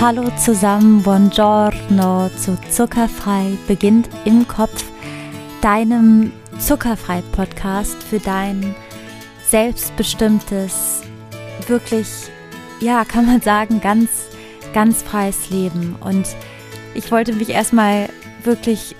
[0.00, 4.84] Hallo zusammen, buongiorno zu Zuckerfrei beginnt im Kopf,
[5.60, 8.76] deinem Zuckerfrei-Podcast für dein
[9.48, 11.02] selbstbestimmtes,
[11.66, 12.06] wirklich,
[12.80, 14.08] ja, kann man sagen, ganz,
[14.72, 15.96] ganz freies Leben.
[15.98, 16.28] Und
[16.94, 18.08] ich wollte mich erstmal
[18.44, 18.94] wirklich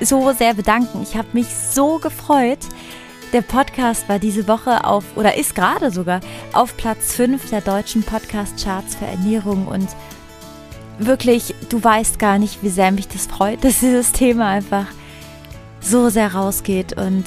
[0.00, 1.02] so sehr bedanken.
[1.02, 2.60] Ich habe mich so gefreut.
[3.34, 6.20] Der Podcast war diese Woche auf, oder ist gerade sogar,
[6.54, 9.88] auf Platz 5 der deutschen Podcast-Charts für Ernährung und
[10.98, 14.86] wirklich, du weißt gar nicht, wie sehr mich das freut, dass dieses Thema einfach
[15.80, 17.24] so sehr rausgeht und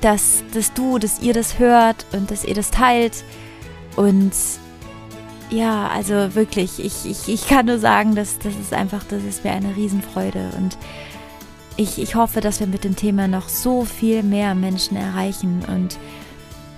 [0.00, 3.24] dass, dass du, dass ihr das hört und dass ihr das teilt.
[3.96, 4.32] Und
[5.50, 9.44] ja, also wirklich, ich, ich, ich kann nur sagen, dass das ist einfach, das ist
[9.44, 10.50] mir eine Riesenfreude.
[10.58, 10.76] Und
[11.76, 15.96] ich, ich hoffe, dass wir mit dem Thema noch so viel mehr Menschen erreichen und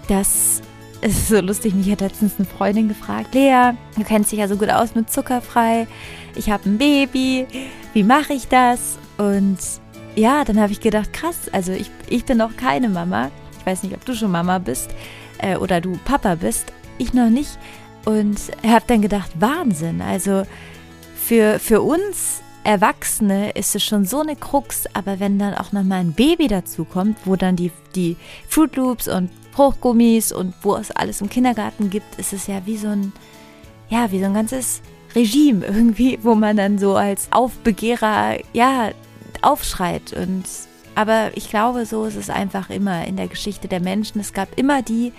[0.08, 0.62] dass
[1.02, 4.48] es ist so lustig, mich hat letztens eine Freundin gefragt, Lea, du kennst dich ja
[4.48, 5.86] so gut aus mit zuckerfrei,
[6.34, 7.46] ich habe ein Baby,
[7.92, 8.98] wie mache ich das?
[9.18, 9.58] Und
[10.16, 13.30] ja, dann habe ich gedacht, krass, also ich, ich bin noch keine Mama.
[13.58, 14.90] Ich weiß nicht, ob du schon Mama bist
[15.38, 16.72] äh, oder du Papa bist.
[16.98, 17.58] Ich noch nicht.
[18.04, 20.00] Und habe dann gedacht, Wahnsinn.
[20.00, 20.44] Also
[21.14, 26.00] für, für uns Erwachsene ist es schon so eine Krux, aber wenn dann auch nochmal
[26.00, 28.16] ein Baby dazu kommt, wo dann die, die
[28.48, 32.76] Fruit Loops und Fruchtgummis und wo es alles im Kindergarten gibt, ist es ja wie
[32.76, 33.12] so ein,
[33.88, 34.82] ja, wie so ein ganzes
[35.14, 38.90] Regime irgendwie, wo man dann so als Aufbegehrer, ja,
[39.42, 40.12] aufschreit.
[40.12, 40.44] Und
[40.94, 44.20] aber ich glaube, so ist es einfach immer in der Geschichte der Menschen.
[44.20, 45.12] Es gab immer die,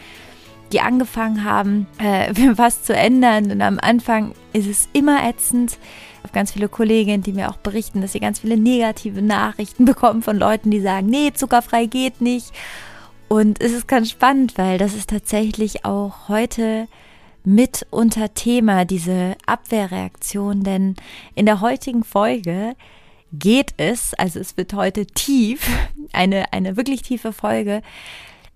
[0.72, 3.52] die angefangen haben, äh, was zu ändern.
[3.52, 5.78] Und am Anfang ist es immer ätzend.
[6.18, 9.86] Ich habe ganz viele Kolleginnen, die mir auch berichten, dass sie ganz viele negative Nachrichten
[9.86, 12.52] bekommen von Leuten, die sagen, nee, zuckerfrei geht nicht.
[13.28, 16.88] Und es ist ganz spannend, weil das ist tatsächlich auch heute
[17.44, 20.64] mit unter Thema, diese Abwehrreaktion.
[20.64, 20.96] Denn
[21.36, 22.76] in der heutigen Folge
[23.32, 25.70] geht es, also es wird heute tief,
[26.14, 27.82] eine, eine wirklich tiefe Folge.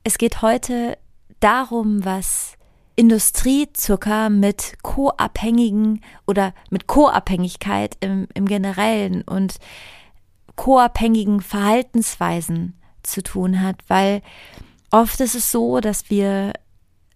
[0.03, 0.97] Es geht heute
[1.39, 2.53] darum, was
[2.95, 9.57] Industriezucker mit Co-Abhängigen oder mit Co-Abhängigkeit im, im Generellen und
[10.55, 14.21] co-abhängigen Verhaltensweisen zu tun hat, weil
[14.91, 16.53] oft ist es so, dass wir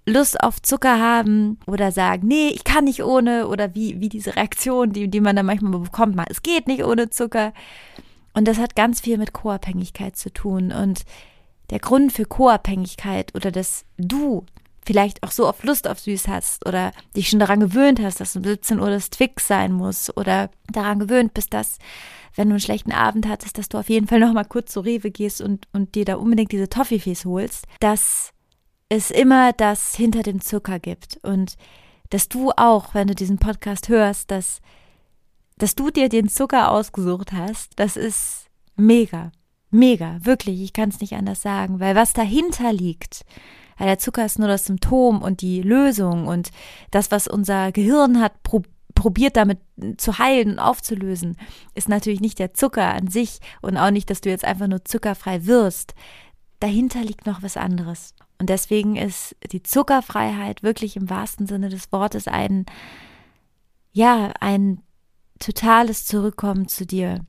[0.09, 4.35] Lust auf Zucker haben oder sagen, nee, ich kann nicht ohne oder wie, wie diese
[4.35, 7.53] Reaktion, die, die man dann manchmal bekommt, mal, es geht nicht ohne Zucker.
[8.33, 10.71] Und das hat ganz viel mit Co-Abhängigkeit zu tun.
[10.71, 11.03] Und
[11.69, 14.45] der Grund für Co-Abhängigkeit oder dass du
[14.85, 18.35] vielleicht auch so oft Lust auf Süß hast oder dich schon daran gewöhnt hast, dass
[18.35, 21.77] um 17 Uhr das Twix sein muss oder daran gewöhnt bist, dass
[22.35, 24.79] wenn du einen schlechten Abend hattest, dass du auf jeden Fall noch mal kurz zu
[24.79, 28.31] Rewe gehst und, und dir da unbedingt diese Toffifees holst, dass
[28.89, 31.55] es immer das hinter dem Zucker gibt und
[32.09, 34.61] dass du auch, wenn du diesen Podcast hörst, dass,
[35.57, 39.31] dass du dir den Zucker ausgesucht hast, das ist mega,
[39.69, 43.25] mega, wirklich, ich kann es nicht anders sagen, weil was dahinter liegt,
[43.77, 46.49] weil der Zucker ist nur das Symptom und die Lösung und
[46.89, 48.63] das, was unser Gehirn hat pro
[48.95, 49.59] probiert damit
[49.95, 51.37] zu heilen und aufzulösen,
[51.73, 54.83] ist natürlich nicht der Zucker an sich und auch nicht, dass du jetzt einfach nur
[54.83, 55.93] zuckerfrei wirst.
[56.59, 58.13] Dahinter liegt noch was anderes.
[58.39, 62.65] Und deswegen ist die Zuckerfreiheit wirklich im wahrsten Sinne des Wortes ein,
[63.91, 64.81] ja, ein
[65.39, 67.25] totales Zurückkommen zu dir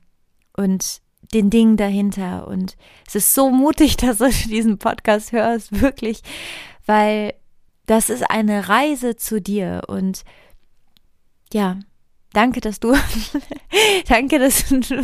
[0.55, 1.01] und
[1.33, 2.47] den Dingen dahinter.
[2.47, 2.77] Und
[3.07, 6.21] es ist so mutig, dass du diesen Podcast hörst, wirklich,
[6.85, 7.33] weil
[7.85, 9.81] das ist eine Reise zu dir.
[9.87, 10.23] Und
[11.51, 11.77] ja,
[12.31, 12.95] danke, dass du,
[14.07, 14.79] danke, dass du,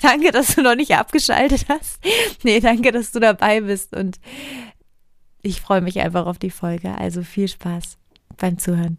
[0.00, 1.98] danke, dass du noch nicht abgeschaltet hast.
[2.42, 4.18] Nee, danke, dass du dabei bist und
[5.46, 6.96] ich freue mich einfach auf die Folge.
[6.98, 7.98] Also viel Spaß
[8.36, 8.98] beim Zuhören.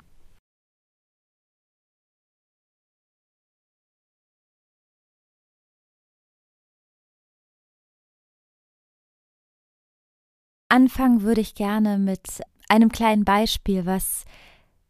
[10.70, 14.26] Anfangen würde ich gerne mit einem kleinen Beispiel, was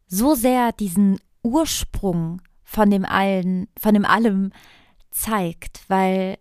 [0.06, 4.52] so sehr diesen Ursprung von dem allen, von dem allem
[5.10, 6.38] zeigt, weil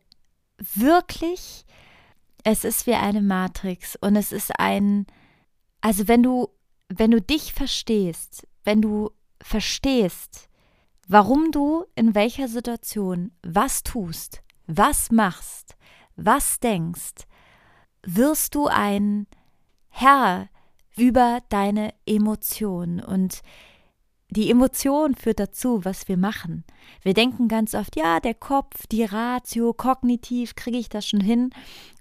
[0.57, 1.65] wirklich
[2.49, 5.05] es ist wie eine Matrix und es ist ein,
[5.81, 6.47] also wenn du,
[6.87, 9.11] wenn du dich verstehst, wenn du
[9.41, 10.47] verstehst,
[11.09, 15.75] warum du in welcher Situation was tust, was machst,
[16.15, 17.27] was denkst,
[18.03, 19.27] wirst du ein
[19.89, 20.47] Herr
[20.95, 23.41] über deine Emotionen und
[24.29, 26.65] die Emotion führt dazu, was wir machen.
[27.01, 31.51] Wir denken ganz oft, ja, der Kopf, die Ratio, kognitiv kriege ich das schon hin.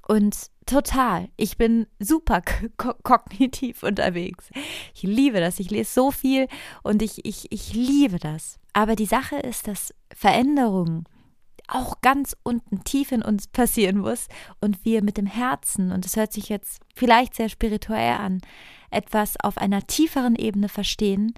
[0.08, 0.36] Und
[0.66, 1.28] total.
[1.36, 2.40] Ich bin super
[2.76, 4.50] kognitiv unterwegs.
[4.94, 5.58] Ich liebe das.
[5.58, 6.46] Ich lese so viel
[6.82, 8.58] und ich, ich, ich liebe das.
[8.72, 11.04] Aber die Sache ist, dass Veränderungen
[11.68, 14.28] auch ganz unten tief in uns passieren muss
[14.60, 18.40] und wir mit dem Herzen, und es hört sich jetzt vielleicht sehr spirituell an,
[18.90, 21.34] etwas auf einer tieferen Ebene verstehen,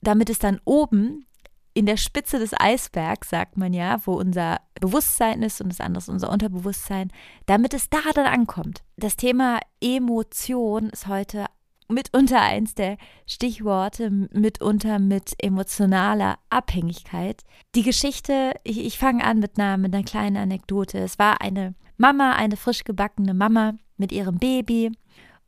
[0.00, 1.26] damit es dann oben
[1.74, 5.98] in der Spitze des Eisbergs, sagt man ja, wo unser Bewusstsein ist und das andere
[5.98, 7.10] ist unser Unterbewusstsein,
[7.46, 8.84] damit es da dann ankommt.
[8.96, 11.46] Das Thema Emotion ist heute
[11.88, 17.42] mitunter eins der Stichworte, mitunter mit emotionaler Abhängigkeit.
[17.74, 20.98] Die Geschichte, ich, ich fange an mit einer, mit einer kleinen Anekdote.
[20.98, 24.92] Es war eine Mama, eine frisch gebackene Mama mit ihrem Baby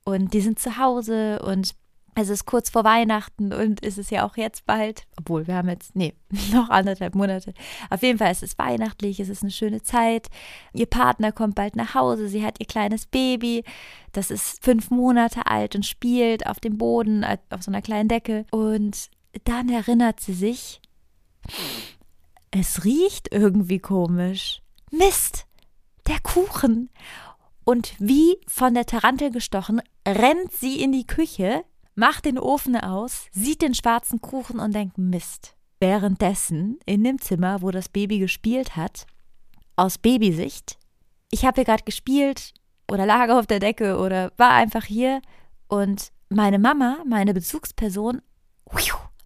[0.04, 1.74] und die sind zu Hause und
[2.18, 5.68] es ist kurz vor Weihnachten und ist es ja auch jetzt bald, obwohl wir haben
[5.68, 6.14] jetzt, nee,
[6.52, 7.52] noch anderthalb Monate.
[7.90, 10.28] Auf jeden Fall ist es weihnachtlich, es ist eine schöne Zeit.
[10.72, 13.64] Ihr Partner kommt bald nach Hause, sie hat ihr kleines Baby,
[14.12, 18.46] das ist fünf Monate alt und spielt auf dem Boden, auf so einer kleinen Decke.
[18.50, 19.10] Und
[19.44, 20.80] dann erinnert sie sich,
[22.50, 24.62] es riecht irgendwie komisch.
[24.90, 25.46] Mist,
[26.06, 26.88] der Kuchen.
[27.64, 31.64] Und wie von der Tarantel gestochen, rennt sie in die Küche,
[31.96, 35.56] macht den Ofen aus, sieht den schwarzen Kuchen und denkt Mist.
[35.80, 39.06] Währenddessen in dem Zimmer, wo das Baby gespielt hat,
[39.74, 40.78] aus Babysicht,
[41.30, 42.54] ich habe hier gerade gespielt
[42.90, 45.20] oder lag auf der Decke oder war einfach hier
[45.68, 48.22] und meine Mama, meine Bezugsperson,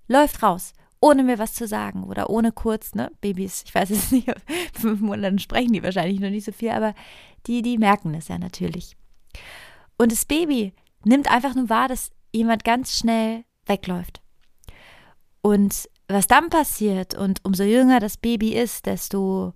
[0.08, 4.12] läuft raus, ohne mir was zu sagen oder ohne kurz, ne, Babys, ich weiß jetzt
[4.12, 4.28] nicht,
[4.74, 6.94] fünf Monaten sprechen die wahrscheinlich noch nicht so viel, aber
[7.46, 8.96] die, die merken es ja natürlich.
[9.98, 10.72] Und das Baby
[11.04, 14.20] nimmt einfach nur wahr, dass jemand ganz schnell wegläuft.
[15.42, 19.54] Und was dann passiert und umso jünger das Baby ist, desto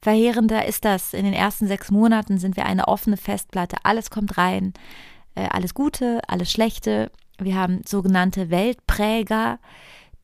[0.00, 1.14] verheerender ist das.
[1.14, 3.76] In den ersten sechs Monaten sind wir eine offene Festplatte.
[3.84, 4.72] Alles kommt rein.
[5.34, 7.10] Äh, alles Gute, alles Schlechte.
[7.38, 9.58] Wir haben sogenannte Weltpräger,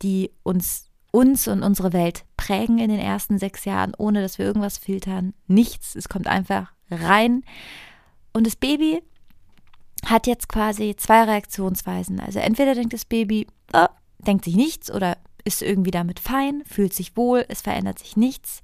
[0.02, 4.46] die uns, uns und unsere Welt prägen in den ersten sechs Jahren, ohne dass wir
[4.46, 5.34] irgendwas filtern.
[5.46, 5.94] Nichts.
[5.94, 7.42] Es kommt einfach rein.
[8.32, 9.02] Und das Baby
[10.06, 12.20] hat jetzt quasi zwei Reaktionsweisen.
[12.20, 13.86] Also entweder denkt das Baby, oh,
[14.18, 18.62] denkt sich nichts oder ist irgendwie damit fein, fühlt sich wohl, es verändert sich nichts.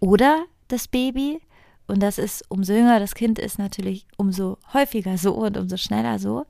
[0.00, 1.40] Oder das Baby,
[1.86, 6.18] und das ist, umso jünger das Kind ist, natürlich umso häufiger so und umso schneller
[6.18, 6.46] so,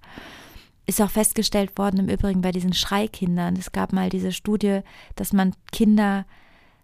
[0.86, 3.56] ist auch festgestellt worden, im Übrigen bei diesen Schreikindern.
[3.56, 4.80] Es gab mal diese Studie,
[5.16, 6.26] dass man Kinder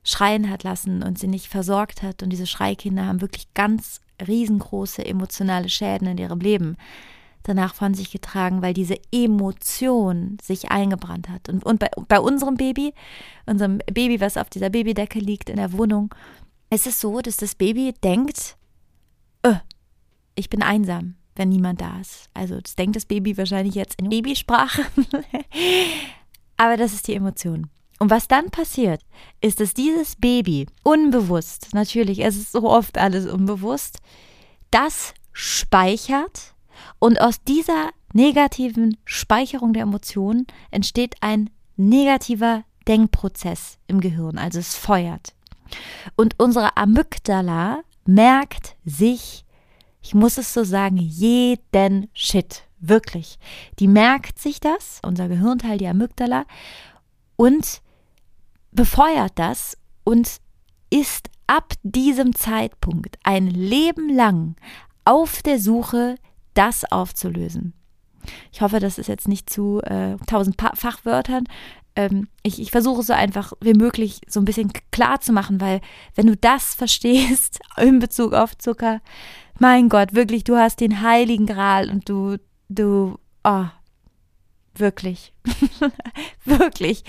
[0.04, 2.22] schreien hat lassen und sie nicht versorgt hat.
[2.22, 6.76] Und diese Schreikinder haben wirklich ganz riesengroße emotionale Schäden in ihrem Leben
[7.42, 11.48] danach von sich getragen, weil diese Emotion sich eingebrannt hat.
[11.48, 12.92] Und, und bei, bei unserem Baby,
[13.46, 16.14] unserem Baby, was auf dieser Babydecke liegt in der Wohnung,
[16.70, 18.56] ist es so, dass das Baby denkt,
[19.46, 19.56] öh,
[20.34, 22.28] ich bin einsam, wenn niemand da ist.
[22.34, 24.82] Also das denkt das Baby wahrscheinlich jetzt in Babysprache.
[26.56, 27.70] Aber das ist die Emotion.
[27.98, 29.00] Und was dann passiert,
[29.40, 33.98] ist, dass dieses Baby unbewusst, natürlich, es ist so oft alles unbewusst,
[34.70, 36.54] das speichert
[36.98, 44.74] und aus dieser negativen Speicherung der Emotionen entsteht ein negativer Denkprozess im Gehirn, also es
[44.74, 45.34] feuert.
[46.16, 49.44] Und unsere Amygdala merkt sich,
[50.00, 52.62] ich muss es so sagen, jeden Shit.
[52.80, 53.38] Wirklich.
[53.80, 56.44] Die merkt sich das, unser Gehirnteil, die Amygdala,
[57.34, 57.82] und
[58.72, 60.38] befeuert das und
[60.90, 64.56] ist ab diesem Zeitpunkt ein Leben lang
[65.04, 66.16] auf der Suche,
[66.54, 67.72] das aufzulösen.
[68.52, 71.44] Ich hoffe, das ist jetzt nicht zu äh, tausend Fachwörtern.
[71.96, 75.80] Ähm, ich, ich versuche so einfach wie möglich so ein bisschen klar zu machen, weil
[76.14, 79.00] wenn du das verstehst in Bezug auf Zucker,
[79.58, 82.36] mein Gott, wirklich, du hast den heiligen Gral und du,
[82.68, 83.64] du, oh,
[84.74, 85.32] Wirklich.
[86.44, 87.04] Wirklich.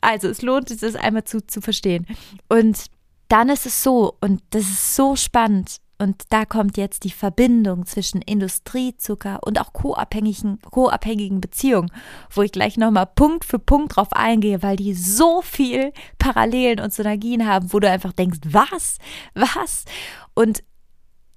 [0.00, 2.06] Also es lohnt sich, das einmal zu, zu verstehen.
[2.48, 2.86] Und
[3.28, 7.84] dann ist es so, und das ist so spannend, und da kommt jetzt die Verbindung
[7.84, 11.92] zwischen Industriezucker und auch co-abhängigen, co-abhängigen Beziehungen,
[12.30, 16.94] wo ich gleich nochmal Punkt für Punkt drauf eingehe, weil die so viel Parallelen und
[16.94, 18.96] Synergien haben, wo du einfach denkst, was?
[19.34, 19.84] Was?
[20.32, 20.64] Und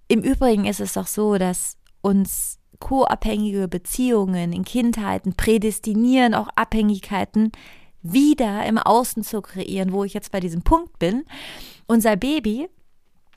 [0.08, 7.52] im Übrigen ist es doch so, dass uns co-abhängige Beziehungen in Kindheiten prädestinieren auch Abhängigkeiten
[8.02, 11.24] wieder im Außen zu kreieren, wo ich jetzt bei diesem Punkt bin.
[11.88, 12.70] Unser Baby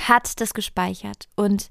[0.02, 1.71] hat das gespeichert und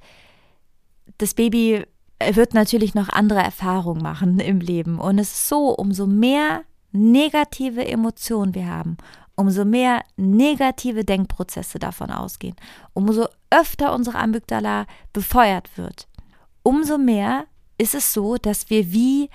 [1.18, 1.86] das Baby
[2.34, 7.86] wird natürlich noch andere Erfahrungen machen im Leben und es ist so, umso mehr negative
[7.86, 8.98] Emotionen wir haben,
[9.36, 12.56] umso mehr negative Denkprozesse davon ausgehen,
[12.94, 16.08] umso öfter unsere Amygdala befeuert wird,
[16.64, 17.46] umso mehr
[17.77, 19.29] ist es so, dass wir wie,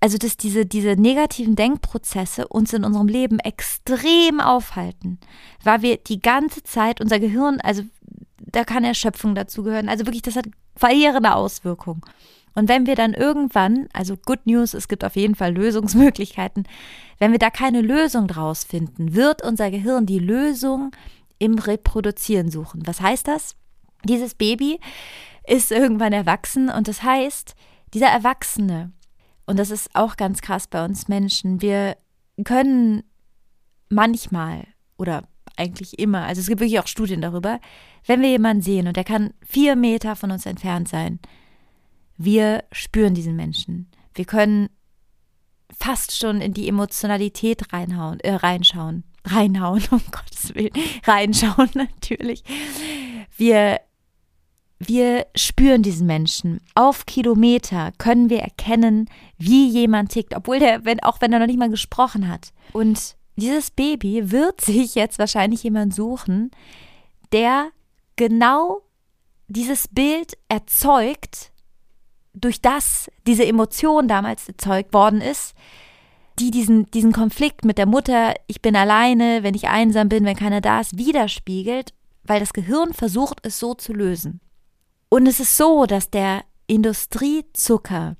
[0.00, 5.18] also dass diese, diese negativen Denkprozesse uns in unserem Leben extrem aufhalten,
[5.62, 7.82] weil wir die ganze Zeit unser Gehirn, also
[8.38, 12.02] da kann Erschöpfung dazugehören, also wirklich, das hat verheerende Auswirkungen.
[12.54, 16.64] Und wenn wir dann irgendwann, also Good News, es gibt auf jeden Fall Lösungsmöglichkeiten,
[17.18, 20.90] wenn wir da keine Lösung draus finden, wird unser Gehirn die Lösung
[21.38, 22.82] im Reproduzieren suchen.
[22.84, 23.54] Was heißt das?
[24.04, 24.80] Dieses Baby
[25.48, 27.54] ist irgendwann erwachsen und das heißt,
[27.94, 28.92] dieser Erwachsene,
[29.46, 31.96] und das ist auch ganz krass bei uns Menschen, wir
[32.44, 33.02] können
[33.88, 34.66] manchmal
[34.98, 35.26] oder
[35.56, 37.60] eigentlich immer, also es gibt wirklich auch Studien darüber,
[38.06, 41.18] wenn wir jemanden sehen und der kann vier Meter von uns entfernt sein,
[42.16, 43.90] wir spüren diesen Menschen.
[44.14, 44.68] Wir können
[45.78, 49.04] fast schon in die Emotionalität reinhauen, äh, reinschauen.
[49.24, 50.72] Reinhauen, um Gottes Willen.
[51.04, 52.42] Reinschauen, natürlich.
[53.36, 53.80] Wir
[54.78, 56.60] wir spüren diesen Menschen.
[56.74, 61.46] Auf Kilometer können wir erkennen, wie jemand tickt, obwohl der, wenn, auch wenn er noch
[61.46, 62.52] nicht mal gesprochen hat.
[62.72, 66.50] Und dieses Baby wird sich jetzt wahrscheinlich jemand suchen,
[67.32, 67.68] der
[68.16, 68.82] genau
[69.48, 71.52] dieses Bild erzeugt,
[72.34, 75.54] durch das diese Emotion damals erzeugt worden ist,
[76.38, 80.36] die diesen, diesen Konflikt mit der Mutter, ich bin alleine, wenn ich einsam bin, wenn
[80.36, 81.92] keiner da ist, widerspiegelt,
[82.22, 84.40] weil das Gehirn versucht, es so zu lösen.
[85.08, 88.16] Und es ist so, dass der Industriezucker,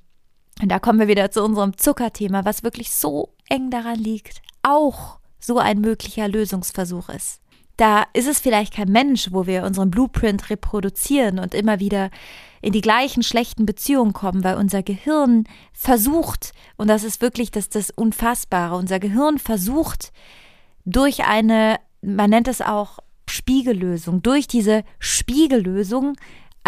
[0.62, 5.18] und da kommen wir wieder zu unserem Zuckerthema, was wirklich so eng daran liegt, auch
[5.38, 7.40] so ein möglicher Lösungsversuch ist.
[7.76, 12.10] Da ist es vielleicht kein Mensch, wo wir unseren Blueprint reproduzieren und immer wieder
[12.60, 17.68] in die gleichen schlechten Beziehungen kommen, weil unser Gehirn versucht, und das ist wirklich das,
[17.68, 20.12] das Unfassbare, unser Gehirn versucht
[20.84, 26.16] durch eine, man nennt es auch Spiegellösung, durch diese Spiegellösung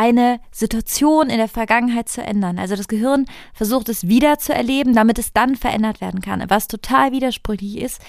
[0.00, 2.58] eine Situation in der Vergangenheit zu ändern.
[2.58, 6.42] Also das Gehirn versucht es wieder zu erleben, damit es dann verändert werden kann.
[6.48, 8.00] Was total widersprüchlich ist,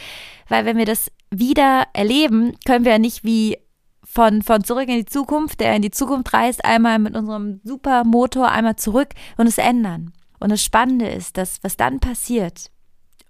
[0.48, 3.58] weil wenn wir das wieder erleben, können wir ja nicht wie
[4.06, 8.50] von, von zurück in die Zukunft, der in die Zukunft reist, einmal mit unserem Supermotor
[8.50, 10.14] einmal zurück und es ändern.
[10.40, 12.72] Und das Spannende ist, dass was dann passiert,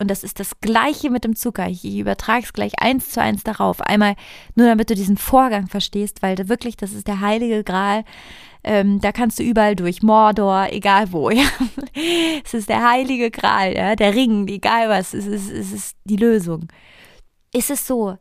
[0.02, 1.70] und das ist das Gleiche mit dem Zucker.
[1.70, 3.82] Ich, übertrage es gleich eins zu eins darauf.
[3.82, 4.16] Einmal
[4.56, 8.04] nur, damit du diesen Vorgang verstehst, weil wirklich, das ist der heilige Gral.
[8.64, 11.30] Ähm, da kannst du überall durch, Mordor, egal wo.
[11.42, 11.48] Ja.
[12.44, 15.14] Es ist der heilige Gral, ja, der Ring, egal was.
[15.14, 16.68] Es ist, es ist die Lösung.
[17.54, 18.18] Ist es so,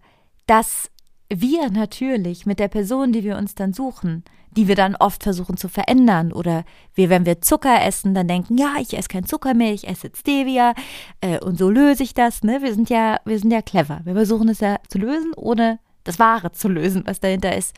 [0.46, 0.90] dass
[1.28, 5.56] wir natürlich mit der Person, die wir uns dann suchen, die wir dann oft versuchen
[5.56, 6.32] zu verändern.
[6.32, 9.86] Oder wir, wenn wir Zucker essen, dann denken, ja, ich esse kein Zucker mehr, ich
[9.86, 10.74] esse Stevia
[11.20, 12.42] äh, und so löse ich das.
[12.42, 12.62] Ne?
[12.62, 14.00] Wir sind ja, wir sind ja clever.
[14.04, 17.76] Wir versuchen es ja zu lösen, ohne das Wahre zu lösen, was dahinter ist.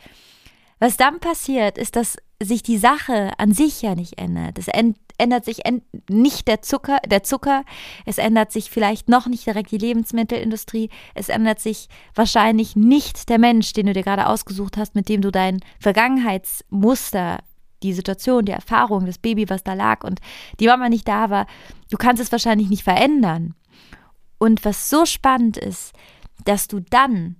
[0.79, 4.57] Was dann passiert, ist, dass sich die Sache an sich ja nicht ändert.
[4.57, 5.61] Es ändert sich
[6.09, 7.63] nicht der Zucker, der Zucker,
[8.05, 13.39] es ändert sich vielleicht noch nicht direkt die Lebensmittelindustrie, es ändert sich wahrscheinlich nicht der
[13.39, 17.39] Mensch, den du dir gerade ausgesucht hast, mit dem du dein Vergangenheitsmuster,
[17.83, 20.19] die Situation, die Erfahrung, das Baby, was da lag und
[20.59, 21.47] die Mama nicht da war,
[21.91, 23.55] du kannst es wahrscheinlich nicht verändern.
[24.37, 25.93] Und was so spannend ist,
[26.45, 27.35] dass du dann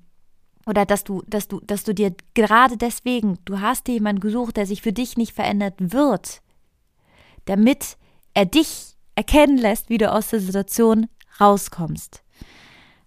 [0.66, 4.58] oder dass du, dass du, dass du dir gerade deswegen, du hast dir jemanden gesucht,
[4.58, 6.42] der sich für dich nicht verändert wird,
[7.46, 7.98] damit
[8.34, 11.08] er dich erkennen lässt, wie du aus der Situation
[11.40, 12.24] rauskommst.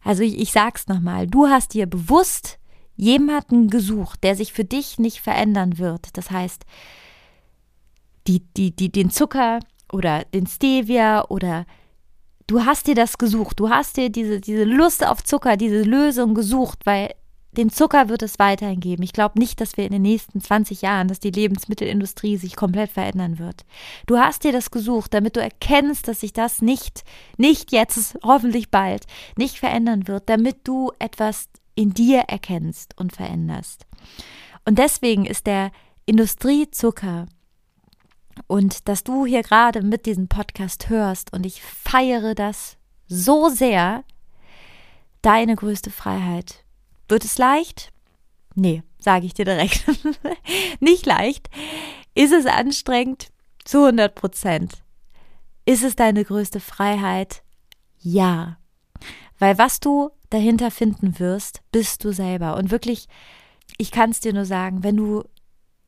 [0.02, 2.58] Also ich, ich sag's nochmal, du hast dir bewusst
[2.94, 6.16] jemanden gesucht, der sich für dich nicht verändern wird.
[6.16, 6.64] Das heißt,
[8.26, 9.60] die, die, die, den Zucker
[9.92, 11.66] oder den Stevia oder
[12.46, 16.34] du hast dir das gesucht, du hast dir diese, diese Lust auf Zucker, diese Lösung
[16.34, 17.14] gesucht, weil
[17.56, 19.02] den Zucker wird es weiterhin geben.
[19.02, 22.90] Ich glaube nicht, dass wir in den nächsten 20 Jahren, dass die Lebensmittelindustrie sich komplett
[22.90, 23.64] verändern wird.
[24.06, 27.04] Du hast dir das gesucht, damit du erkennst, dass sich das nicht,
[27.38, 33.86] nicht jetzt, hoffentlich bald, nicht verändern wird, damit du etwas in dir erkennst und veränderst.
[34.64, 35.70] Und deswegen ist der
[36.04, 37.26] Industriezucker
[38.46, 44.04] und dass du hier gerade mit diesem Podcast hörst und ich feiere das so sehr,
[45.22, 46.65] deine größte Freiheit
[47.08, 47.92] wird es leicht?
[48.54, 49.84] Nee, sage ich dir direkt.
[50.80, 51.48] Nicht leicht.
[52.14, 53.28] Ist es anstrengend?
[53.64, 54.82] Zu 100 Prozent.
[55.64, 57.42] Ist es deine größte Freiheit?
[57.98, 58.58] Ja.
[59.38, 62.56] Weil was du dahinter finden wirst, bist du selber.
[62.56, 63.08] Und wirklich,
[63.76, 65.24] ich kann es dir nur sagen, wenn du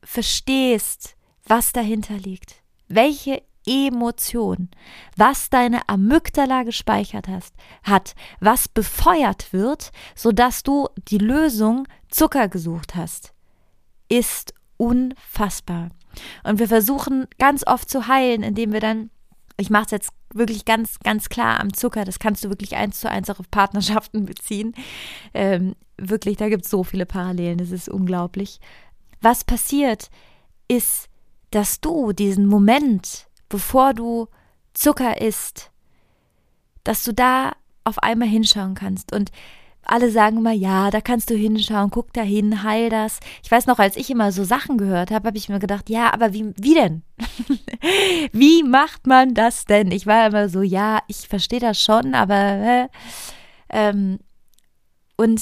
[0.03, 2.55] verstehst, was dahinter liegt,
[2.87, 4.69] welche Emotion,
[5.15, 12.95] was deine Amygdala gespeichert hast, hat, was befeuert wird, sodass du die Lösung Zucker gesucht
[12.95, 13.33] hast,
[14.09, 15.89] ist unfassbar.
[16.43, 19.11] Und wir versuchen ganz oft zu heilen, indem wir dann,
[19.57, 22.99] ich mache es jetzt wirklich ganz, ganz klar am Zucker, das kannst du wirklich eins
[22.99, 24.73] zu eins auch auf Partnerschaften beziehen.
[25.33, 28.59] Ähm, wirklich, da gibt es so viele Parallelen, das ist unglaublich.
[29.21, 30.09] Was passiert,
[30.67, 31.09] ist,
[31.51, 34.27] dass du diesen Moment, bevor du
[34.73, 35.71] Zucker isst,
[36.83, 37.53] dass du da
[37.83, 39.11] auf einmal hinschauen kannst.
[39.11, 39.31] Und
[39.83, 43.19] alle sagen immer, ja, da kannst du hinschauen, guck da hin, heil das.
[43.43, 46.13] Ich weiß noch, als ich immer so Sachen gehört habe, habe ich mir gedacht, ja,
[46.13, 47.01] aber wie, wie denn?
[48.31, 49.91] wie macht man das denn?
[49.91, 52.87] Ich war immer so, ja, ich verstehe das schon, aber äh,
[53.69, 54.19] ähm,
[55.17, 55.41] und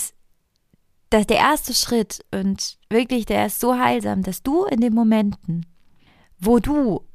[1.10, 5.66] das, der erste Schritt und wirklich, der ist so heilsam, dass du in den Momenten,
[6.40, 7.07] wo du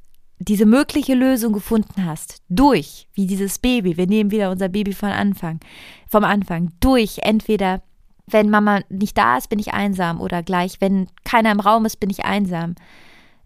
[0.45, 5.11] diese mögliche Lösung gefunden hast, durch, wie dieses Baby, wir nehmen wieder unser Baby von
[5.11, 5.61] Anfang,
[6.09, 7.83] vom Anfang, durch entweder,
[8.27, 12.01] wenn Mama nicht da ist, bin ich einsam oder gleich, wenn keiner im Raum ist,
[12.01, 12.75] bin ich einsam,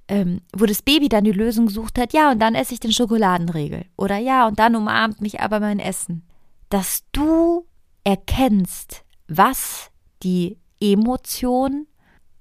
[0.08, 2.92] ähm, wo das Baby dann die Lösung gesucht hat, ja, und dann esse ich den
[2.92, 6.22] Schokoladenregel oder ja, und dann umarmt mich aber mein Essen,
[6.68, 7.66] dass du
[8.04, 9.90] erkennst, was
[10.22, 11.86] die Emotion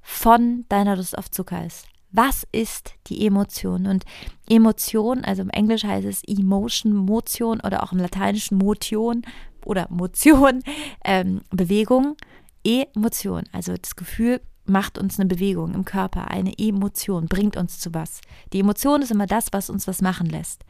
[0.02, 1.88] von deiner Lust auf Zucker ist.
[2.16, 3.88] Was ist die Emotion?
[3.88, 4.06] Und
[4.48, 9.24] Emotion, also im Englisch heißt es Emotion, Motion oder auch im Lateinischen Motion
[9.66, 10.64] oder Motion,
[11.04, 12.16] ähm, Bewegung,
[12.64, 13.44] Emotion.
[13.52, 18.22] Also das Gefühl macht uns eine Bewegung im Körper, eine Emotion, bringt uns zu was.
[18.54, 20.64] Die Emotion ist immer das, was uns was machen lässt.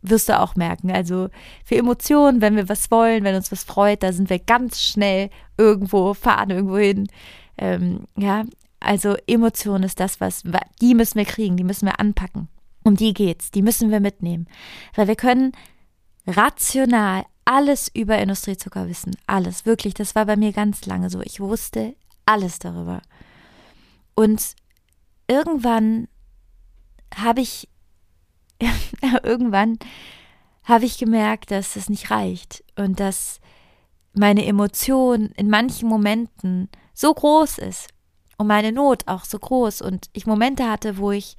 [0.00, 0.90] Wirst du auch merken.
[0.90, 1.28] Also
[1.62, 5.28] für Emotionen, wenn wir was wollen, wenn uns was freut, da sind wir ganz schnell
[5.58, 7.06] irgendwo, fahren irgendwo hin.
[7.58, 8.44] Ähm, ja,
[8.80, 10.42] also Emotion ist das, was,
[10.80, 12.48] die müssen wir kriegen, die müssen wir anpacken.
[12.82, 14.48] Um die geht's, die müssen wir mitnehmen.
[14.94, 15.52] Weil wir können
[16.26, 19.16] rational alles über Industriezucker wissen.
[19.26, 19.94] Alles, wirklich.
[19.94, 21.20] Das war bei mir ganz lange so.
[21.20, 21.94] Ich wusste
[22.24, 23.02] alles darüber.
[24.14, 24.54] Und
[25.28, 26.08] irgendwann
[27.14, 27.68] habe ich,
[29.22, 29.78] irgendwann
[30.64, 33.40] habe ich gemerkt, dass es nicht reicht und dass
[34.12, 37.88] meine Emotion in manchen Momenten so groß ist,
[38.40, 41.36] und meine Not auch so groß und ich Momente hatte, wo ich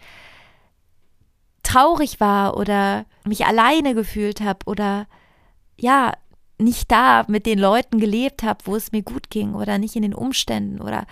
[1.63, 5.07] traurig war oder mich alleine gefühlt habe oder
[5.79, 6.13] ja,
[6.59, 10.03] nicht da mit den Leuten gelebt habe, wo es mir gut ging oder nicht in
[10.03, 11.07] den Umständen oder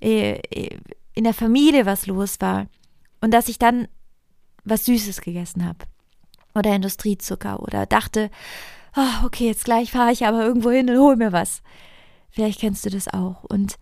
[0.00, 0.78] äh, äh,
[1.14, 2.68] in der Familie was los war
[3.20, 3.88] und dass ich dann
[4.62, 5.78] was Süßes gegessen habe
[6.54, 8.30] oder Industriezucker oder dachte,
[8.94, 11.62] oh, okay, jetzt gleich fahre ich aber irgendwo hin und hol mir was.
[12.30, 13.76] Vielleicht kennst du das auch und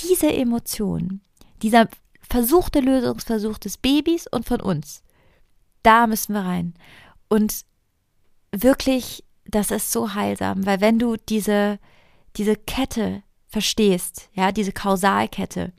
[0.00, 1.20] diese Emotion,
[1.62, 1.88] dieser
[2.28, 5.02] versuchte Lösungsversuch des Babys und von uns,
[5.82, 6.74] da müssen wir rein.
[7.28, 7.64] Und
[8.52, 11.78] wirklich, das ist so heilsam, weil wenn du diese,
[12.36, 15.72] diese Kette verstehst, ja, diese Kausalkette,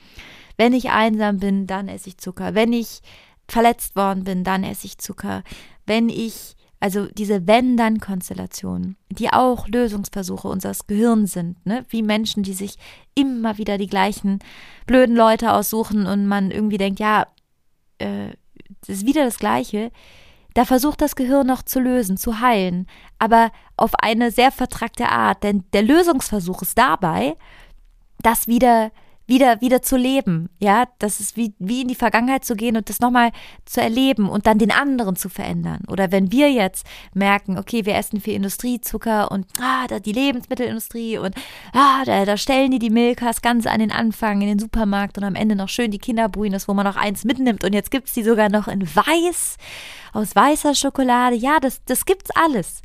[0.56, 2.54] wenn ich einsam bin, dann esse ich Zucker.
[2.54, 3.00] Wenn ich
[3.48, 5.42] verletzt worden bin, dann esse ich Zucker.
[5.86, 11.86] Wenn ich also diese Wenn-Dann-Konstellationen, die auch Lösungsversuche unseres Gehirns sind, ne?
[11.88, 12.76] wie Menschen, die sich
[13.14, 14.40] immer wieder die gleichen
[14.86, 17.26] blöden Leute aussuchen und man irgendwie denkt, ja,
[17.96, 18.32] äh,
[18.82, 19.92] das ist wieder das Gleiche.
[20.52, 22.86] Da versucht das Gehirn noch zu lösen, zu heilen,
[23.18, 25.42] aber auf eine sehr vertrackte Art.
[25.42, 27.38] Denn der Lösungsversuch ist dabei,
[28.18, 28.92] das wieder
[29.26, 30.50] wieder, wieder zu leben.
[30.58, 33.32] Ja, das ist wie, wie in die Vergangenheit zu gehen und das nochmal
[33.64, 35.82] zu erleben und dann den anderen zu verändern.
[35.88, 41.18] Oder wenn wir jetzt merken, okay, wir essen viel Industriezucker und ah, da die Lebensmittelindustrie
[41.18, 41.34] und
[41.72, 45.24] ah, da, da stellen die die Milkas ganz an den Anfang in den Supermarkt und
[45.24, 48.22] am Ende noch schön die Kinderbuenos, wo man noch eins mitnimmt und jetzt gibt's die
[48.22, 49.56] sogar noch in weiß,
[50.12, 51.36] aus weißer Schokolade.
[51.36, 52.82] Ja, das, das gibt's alles.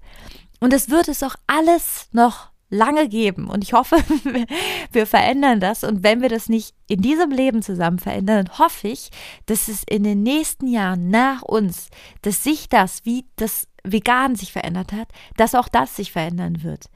[0.60, 3.50] Und es wird es auch alles noch lange geben.
[3.50, 3.98] Und ich hoffe,
[4.92, 5.84] wir verändern das.
[5.84, 9.10] Und wenn wir das nicht in diesem Leben zusammen verändern, hoffe ich,
[9.46, 11.90] dass es in den nächsten Jahren nach uns,
[12.22, 16.90] dass sich das, wie das Vegan sich verändert hat, dass auch das sich verändern wird.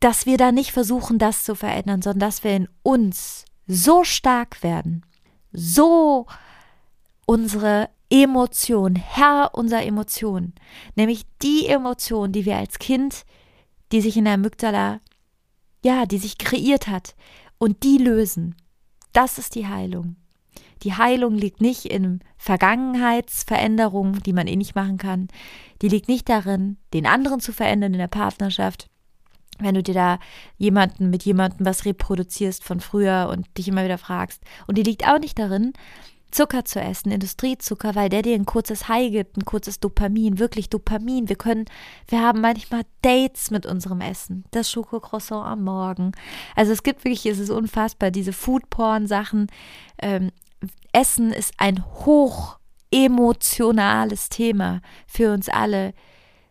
[0.00, 4.62] Dass wir da nicht versuchen, das zu verändern, sondern dass wir in uns so stark
[4.62, 5.04] werden,
[5.52, 6.26] so
[7.26, 10.54] unsere Emotion, Herr unserer Emotionen,
[10.96, 13.24] nämlich die Emotion, die wir als Kind
[13.92, 15.00] die sich in der Amygdala,
[15.84, 17.14] ja, die sich kreiert hat
[17.58, 18.56] und die lösen.
[19.12, 20.16] Das ist die Heilung.
[20.82, 25.28] Die Heilung liegt nicht in Vergangenheitsveränderungen, die man eh nicht machen kann.
[25.80, 28.88] Die liegt nicht darin, den anderen zu verändern in der Partnerschaft.
[29.58, 30.18] Wenn du dir da
[30.56, 34.42] jemanden mit jemandem was reproduzierst von früher und dich immer wieder fragst.
[34.66, 35.72] Und die liegt auch nicht darin,
[36.32, 40.70] Zucker zu essen, Industriezucker, weil der dir ein kurzes High gibt, ein kurzes Dopamin, wirklich
[40.70, 41.28] Dopamin.
[41.28, 41.66] Wir können,
[42.08, 44.44] wir haben manchmal Dates mit unserem Essen.
[44.50, 46.12] Das Schokocroissant am Morgen.
[46.56, 49.48] Also es gibt wirklich, es ist unfassbar, diese Foodporn-Sachen.
[49.98, 50.30] Ähm,
[50.92, 52.58] Essen ist ein hoch
[52.90, 55.92] emotionales Thema für uns alle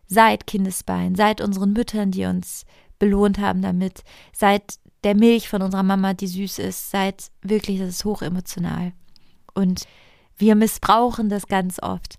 [0.06, 2.64] seit Kindesbein, seit unseren Müttern, die uns
[2.98, 7.88] belohnt haben damit, seit der Milch von unserer Mama, die süß ist, seit wirklich, das
[7.88, 8.92] ist hochemotional.
[9.54, 9.84] Und
[10.36, 12.18] wir missbrauchen das ganz oft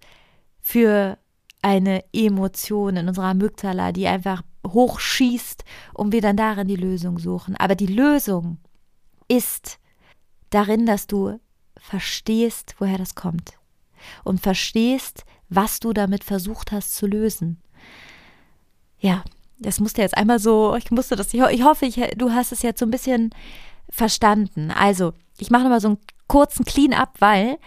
[0.62, 1.17] für
[1.62, 7.56] eine Emotion in unserer Amygdala, die einfach hochschießt und wir dann darin die Lösung suchen.
[7.56, 8.58] Aber die Lösung
[9.28, 9.80] ist
[10.50, 11.39] darin, dass du
[11.78, 13.54] verstehst, woher das kommt
[14.24, 17.62] und verstehst, was du damit versucht hast zu lösen.
[19.00, 19.24] Ja,
[19.60, 22.80] das musste jetzt einmal so, ich musste das, ich hoffe, ich, du hast es jetzt
[22.80, 23.32] so ein bisschen
[23.89, 24.72] verstanden.
[24.72, 27.58] Also, ich mache nochmal so einen kurzen Clean-up, weil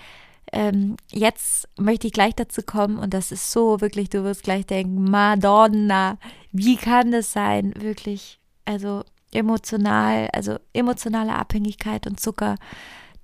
[0.53, 4.67] ähm, jetzt möchte ich gleich dazu kommen und das ist so wirklich, du wirst gleich
[4.67, 6.19] denken, Madonna,
[6.53, 7.75] wie kann das sein?
[7.77, 9.03] Wirklich, also
[9.33, 12.57] emotional, also emotionale Abhängigkeit und Zucker,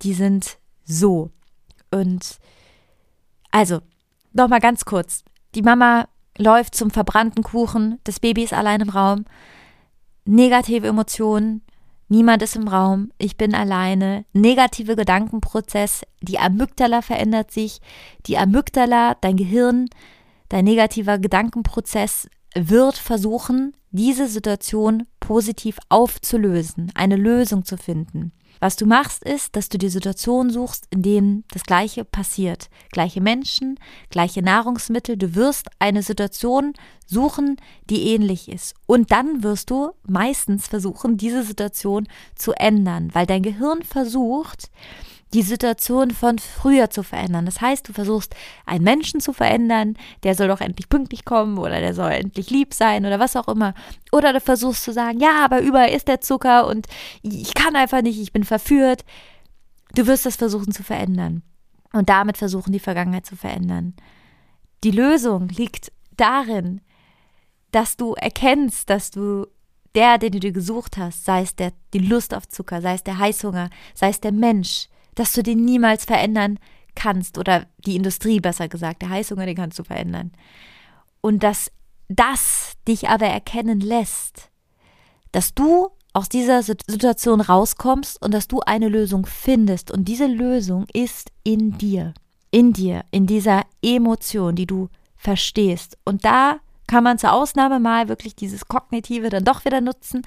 [0.02, 1.31] die sind so.
[1.90, 2.38] Und
[3.50, 3.81] also,
[4.33, 5.24] nochmal ganz kurz.
[5.55, 9.26] Die Mama läuft zum verbrannten Kuchen, das Baby ist allein im Raum.
[10.24, 11.62] Negative Emotionen,
[12.12, 14.25] niemand ist im Raum, ich bin alleine.
[14.33, 17.81] Negative Gedankenprozess, die Amygdala verändert sich.
[18.27, 19.88] Die Amygdala, dein Gehirn,
[20.48, 28.33] dein negativer Gedankenprozess wird versuchen, diese Situation positiv aufzulösen, eine Lösung zu finden.
[28.62, 32.70] Was du machst, ist, dass du die Situation suchst, in denen das Gleiche passiert.
[32.92, 33.77] Gleiche Menschen,
[34.09, 35.16] gleiche Nahrungsmittel.
[35.16, 37.57] Du wirst eine Situation suchen,
[37.90, 38.77] die ähnlich ist.
[38.87, 44.70] Und dann wirst du meistens versuchen, diese Situation zu ändern, weil dein Gehirn versucht,
[45.34, 47.46] die Situation von früher zu verändern.
[47.46, 48.34] Das heißt, du versuchst
[48.66, 52.74] einen Menschen zu verändern, der soll doch endlich pünktlich kommen oder der soll endlich lieb
[52.74, 53.74] sein oder was auch immer.
[54.10, 56.86] Oder du versuchst zu sagen, ja, aber überall ist der Zucker und
[57.22, 59.04] ich kann einfach nicht, ich bin verführt.
[59.94, 61.42] Du wirst das versuchen zu verändern
[61.92, 63.94] und damit versuchen, die Vergangenheit zu verändern.
[64.84, 66.80] Die Lösung liegt darin,
[67.70, 69.46] dass du erkennst, dass du
[69.94, 73.04] der, den du dir gesucht hast, sei es der, die Lust auf Zucker, sei es
[73.04, 76.59] der Heißhunger, sei es der Mensch, dass du den niemals verändern
[76.94, 80.33] kannst oder die Industrie besser gesagt, der Heißhunger, den kannst du verändern.
[81.20, 81.70] Und dass
[82.09, 84.51] das dich aber erkennen lässt,
[85.33, 89.90] dass du aus dieser Situation rauskommst und dass du eine Lösung findest.
[89.90, 92.12] Und diese Lösung ist in dir,
[92.51, 95.96] in dir, in dieser Emotion, die du verstehst.
[96.05, 100.22] Und da kann man zur Ausnahme mal wirklich dieses Kognitive dann doch wieder nutzen,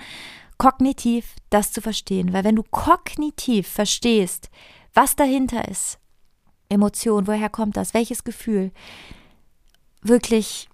[0.57, 2.33] kognitiv das zu verstehen.
[2.33, 4.49] Weil wenn du kognitiv verstehst,
[4.95, 5.99] was dahinter ist.
[6.69, 7.93] Emotion, woher kommt das?
[7.93, 8.71] Welches Gefühl?
[10.01, 10.67] Wirklich,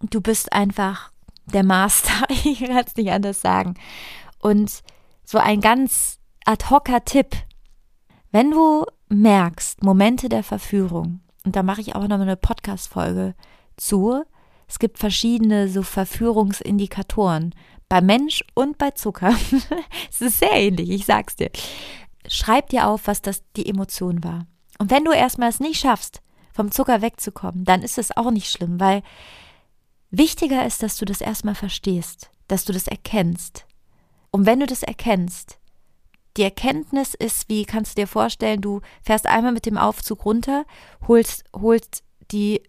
[0.00, 1.10] du bist einfach
[1.46, 2.12] der Master.
[2.44, 3.74] Ich kann es nicht anders sagen.
[4.40, 4.82] Und
[5.24, 7.36] so ein ganz ad hocer Tipp.
[8.30, 13.34] Wenn du merkst, Momente der Verführung, und da mache ich auch noch eine Podcast-Folge
[13.76, 14.22] zu,
[14.66, 17.54] es gibt verschiedene so Verführungsindikatoren
[17.88, 19.34] bei Mensch und bei Zucker.
[20.10, 21.50] es ist sehr ähnlich, ich sag's dir
[22.28, 24.46] schreib dir auf, was das die Emotion war.
[24.78, 26.20] Und wenn du erstmal es nicht schaffst,
[26.52, 29.02] vom Zucker wegzukommen, dann ist es auch nicht schlimm, weil
[30.10, 33.66] wichtiger ist, dass du das erstmal verstehst, dass du das erkennst.
[34.30, 35.58] Und wenn du das erkennst,
[36.36, 40.64] die Erkenntnis ist, wie kannst du dir vorstellen, du fährst einmal mit dem Aufzug runter,
[41.06, 42.62] holst, holst die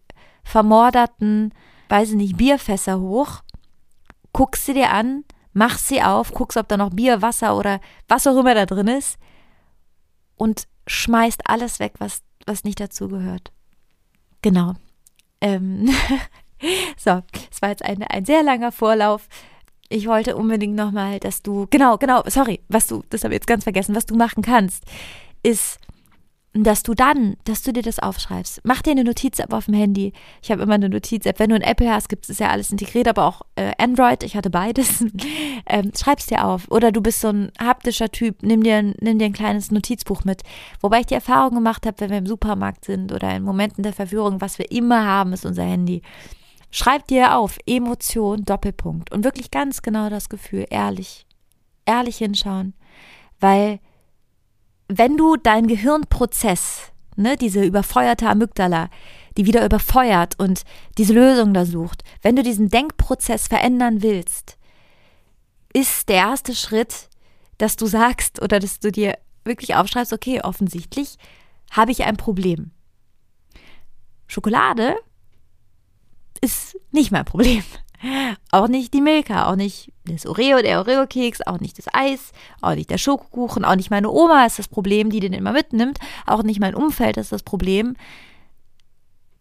[0.43, 1.54] vermorderten,
[1.89, 3.41] weiß ich nicht, Bierfässer hoch,
[4.34, 8.26] guckst sie dir an, machst sie auf, guckst, ob da noch Bier, Wasser oder was
[8.26, 9.19] auch immer da drin ist
[10.39, 13.52] und schmeißt alles weg, was, was nicht dazugehört.
[14.41, 14.73] Genau.
[15.41, 15.89] Ähm
[16.97, 17.21] so,
[17.52, 19.28] es war jetzt ein, ein sehr langer Vorlauf.
[19.89, 23.47] Ich wollte unbedingt nochmal, dass du, genau, genau, sorry, was du, das habe ich jetzt
[23.47, 24.86] ganz vergessen, was du machen kannst,
[25.43, 25.80] ist
[26.54, 28.62] dass du dann, dass du dir das aufschreibst.
[28.64, 30.14] Mach dir eine Notiz-App auf dem Handy.
[30.42, 31.38] Ich habe immer eine Notiz-App.
[31.38, 34.24] Wenn du ein Apple hast, gibt es ja alles integriert, aber auch äh, Android.
[34.24, 35.06] Ich hatte beides.
[35.68, 36.70] ähm, schreib's dir auf.
[36.72, 38.42] Oder du bist so ein haptischer Typ.
[38.42, 40.42] Nimm dir, nimm dir ein kleines Notizbuch mit.
[40.82, 43.94] Wobei ich die Erfahrung gemacht habe, wenn wir im Supermarkt sind oder in Momenten der
[43.94, 46.02] Verführung, was wir immer haben, ist unser Handy.
[46.72, 49.12] Schreib dir auf Emotion, Doppelpunkt.
[49.12, 50.66] Und wirklich ganz genau das Gefühl.
[50.72, 51.28] Ehrlich.
[51.86, 52.74] Ehrlich hinschauen.
[53.40, 53.80] Weil
[54.89, 58.89] wenn du deinen Gehirnprozess, ne, diese überfeuerte Amygdala,
[59.38, 60.63] die wieder überfeuert und
[60.97, 64.58] diese Lösung da sucht, wenn du diesen Denkprozess verändern willst,
[65.71, 67.08] ist der erste Schritt,
[67.60, 71.17] dass du sagst oder dass du dir wirklich aufschreibst, okay, offensichtlich
[71.71, 72.71] habe ich ein Problem.
[74.28, 74.95] Schokolade
[76.41, 77.63] ist nicht mein Problem.
[78.52, 82.32] Auch nicht die Milka, auch nicht das Oreo, der Oreo-Keks, auch nicht das Eis,
[82.62, 86.00] auch nicht der Schokokuchen, auch nicht meine Oma ist das Problem, die den immer mitnimmt,
[86.26, 87.96] auch nicht mein Umfeld ist das Problem.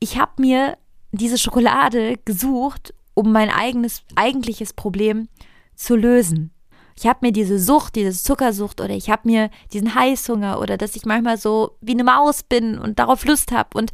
[0.00, 0.76] Ich habe mir
[1.12, 5.28] diese Schokolade gesucht, um mein eigenes, eigentliches Problem
[5.74, 6.52] zu lösen.
[6.96, 10.96] Ich habe mir diese Sucht, diese Zuckersucht oder ich habe mir diesen Heißhunger oder dass
[10.96, 13.92] ich manchmal so wie eine Maus bin und darauf Lust habe und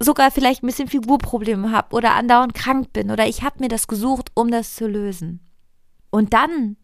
[0.00, 3.86] sogar vielleicht ein bisschen Figurprobleme habe oder andauernd krank bin oder ich habe mir das
[3.86, 5.40] gesucht, um das zu lösen.
[6.10, 6.76] Und dann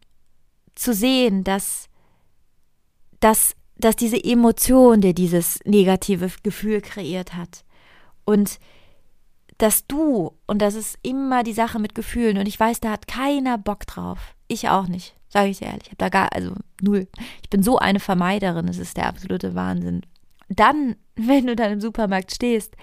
[0.75, 1.89] zu sehen, dass,
[3.19, 7.65] dass, dass diese Emotion, die dieses negative Gefühl kreiert hat
[8.25, 8.61] und
[9.59, 13.09] dass du, und das ist immer die Sache mit Gefühlen, und ich weiß, da hat
[13.09, 14.35] keiner Bock drauf.
[14.49, 15.85] Ich auch nicht, sage ich dir ehrlich.
[15.85, 16.53] Ich habe da gar, also
[16.83, 17.09] null.
[17.43, 20.03] Ich bin so eine Vermeiderin, es ist der absolute Wahnsinn.
[20.51, 22.77] Dann, wenn du dann im Supermarkt stehst,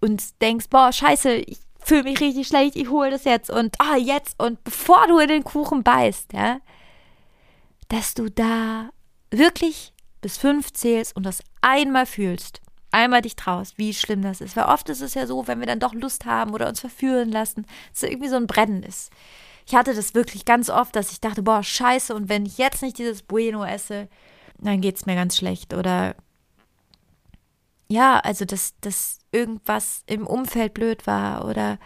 [0.00, 3.96] und denkst, boah, scheiße, ich fühle mich richtig schlecht, ich hole das jetzt und ah,
[3.96, 6.60] jetzt und bevor du in den Kuchen beißt, ja,
[7.88, 8.90] dass du da
[9.30, 12.60] wirklich bis fünf zählst und das einmal fühlst,
[12.92, 14.56] einmal dich traust, wie schlimm das ist.
[14.56, 17.30] Weil oft ist es ja so, wenn wir dann doch Lust haben oder uns verführen
[17.30, 19.10] lassen, dass irgendwie so ein Brennen ist.
[19.66, 22.82] Ich hatte das wirklich ganz oft, dass ich dachte, boah, scheiße, und wenn ich jetzt
[22.82, 24.08] nicht dieses Bueno esse,
[24.58, 25.74] dann geht es mir ganz schlecht.
[25.74, 26.16] Oder
[27.90, 31.78] ja, also dass, dass irgendwas im Umfeld blöd war oder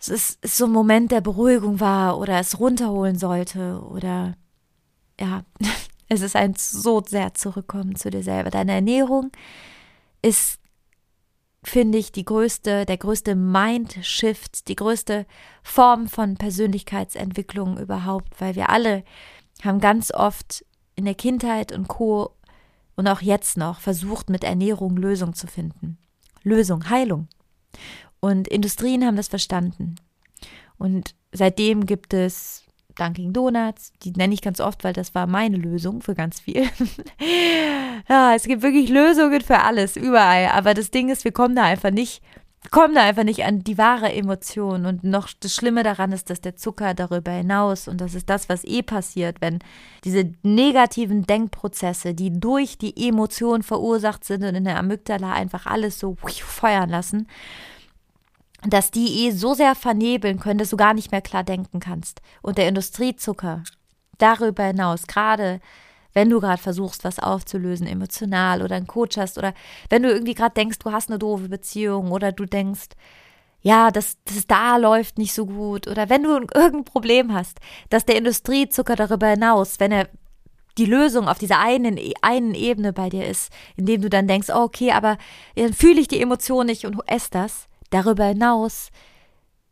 [0.00, 4.34] es ist, es so ein Moment der Beruhigung war oder es runterholen sollte oder
[5.20, 5.44] ja,
[6.08, 8.50] es ist ein so sehr Zurückkommen zu dir selber.
[8.50, 9.30] Deine Ernährung
[10.20, 10.58] ist,
[11.62, 15.26] finde ich, die größte, der größte Mind-Shift, die größte
[15.62, 19.04] Form von Persönlichkeitsentwicklung überhaupt, weil wir alle
[19.62, 20.64] haben ganz oft
[20.96, 22.34] in der Kindheit und Co
[22.96, 25.98] und auch jetzt noch versucht, mit Ernährung Lösung zu finden.
[26.42, 27.28] Lösung, Heilung.
[28.20, 29.96] Und Industrien haben das verstanden.
[30.78, 32.64] Und seitdem gibt es
[32.96, 36.68] Dunkin' Donuts, die nenne ich ganz oft, weil das war meine Lösung für ganz viel.
[38.08, 40.48] ja, es gibt wirklich Lösungen für alles, überall.
[40.48, 42.22] Aber das Ding ist, wir kommen da einfach nicht
[42.70, 44.86] kommen da einfach nicht an die wahre Emotion.
[44.86, 48.48] Und noch das Schlimme daran ist, dass der Zucker darüber hinaus, und das ist das,
[48.48, 49.58] was eh passiert, wenn
[50.04, 55.98] diese negativen Denkprozesse, die durch die Emotion verursacht sind und in der Amygdala einfach alles
[55.98, 57.26] so feuern lassen,
[58.64, 62.22] dass die eh so sehr vernebeln können, dass du gar nicht mehr klar denken kannst.
[62.42, 63.64] Und der Industriezucker
[64.18, 65.60] darüber hinaus, gerade
[66.12, 69.54] wenn du gerade versuchst, was aufzulösen, emotional oder einen Coach hast oder
[69.88, 72.88] wenn du irgendwie gerade denkst, du hast eine doofe Beziehung oder du denkst,
[73.60, 77.58] ja, das, das da läuft nicht so gut oder wenn du irgendein Problem hast,
[77.90, 80.08] dass der Industriezucker darüber hinaus, wenn er
[80.78, 84.62] die Lösung auf dieser einen, einen Ebene bei dir ist, indem du dann denkst, oh,
[84.62, 85.18] okay, aber
[85.54, 88.90] dann fühle ich die Emotion nicht und esse das, darüber hinaus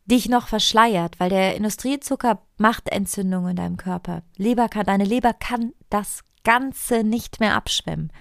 [0.05, 4.23] dich noch verschleiert, weil der Industriezucker macht Entzündungen in deinem Körper.
[4.37, 8.13] Leber kann, deine Leber kann das Ganze nicht mehr abschwemmen.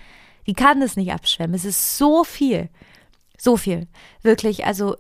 [0.47, 1.55] Die kann es nicht abschwemmen.
[1.55, 2.69] Es ist so viel.
[3.37, 3.87] So viel.
[4.21, 4.97] Wirklich, also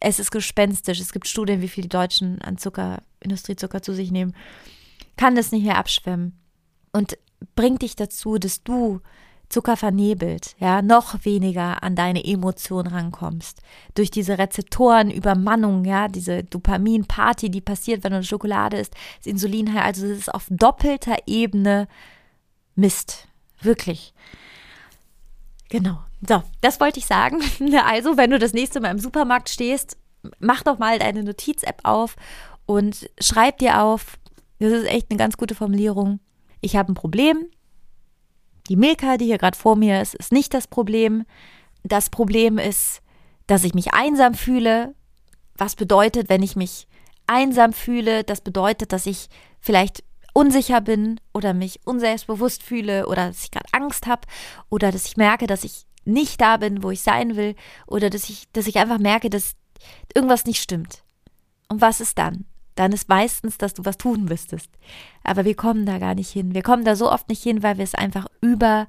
[0.00, 1.00] es ist gespenstisch.
[1.00, 4.34] Es gibt Studien, wie viel die Deutschen an Zucker, Industriezucker zu sich nehmen.
[5.16, 6.38] Kann das nicht mehr abschwemmen.
[6.92, 7.16] Und
[7.54, 9.00] bringt dich dazu, dass du
[9.52, 13.60] Zucker vernebelt, ja, noch weniger an deine Emotionen rankommst.
[13.94, 20.06] Durch diese Rezeptorenübermannung, ja, diese Dopamin-Party, die passiert, wenn du Schokolade isst, das Insulin, also
[20.06, 21.86] es ist auf doppelter Ebene
[22.74, 23.28] Mist.
[23.60, 24.14] Wirklich.
[25.68, 25.98] Genau.
[26.26, 27.40] So, das wollte ich sagen.
[27.84, 29.96] Also, wenn du das nächste Mal im Supermarkt stehst,
[30.38, 32.16] mach doch mal deine Notiz-App auf
[32.66, 34.18] und schreib dir auf,
[34.58, 36.20] das ist echt eine ganz gute Formulierung.
[36.60, 37.46] Ich habe ein Problem.
[38.68, 41.24] Die Milka, die hier gerade vor mir ist, ist nicht das Problem.
[41.82, 43.02] Das Problem ist,
[43.46, 44.94] dass ich mich einsam fühle.
[45.56, 46.86] Was bedeutet, wenn ich mich
[47.26, 48.22] einsam fühle?
[48.22, 49.28] Das bedeutet, dass ich
[49.60, 54.26] vielleicht unsicher bin oder mich unselbstbewusst fühle oder dass ich gerade Angst habe
[54.70, 57.54] oder dass ich merke, dass ich nicht da bin, wo ich sein will
[57.86, 59.54] oder dass ich, dass ich einfach merke, dass
[60.14, 61.04] irgendwas nicht stimmt.
[61.68, 62.44] Und was ist dann?
[62.74, 64.70] Dann ist meistens, dass du was tun müsstest.
[65.24, 66.54] Aber wir kommen da gar nicht hin.
[66.54, 68.88] Wir kommen da so oft nicht hin, weil wir es einfach übermannen.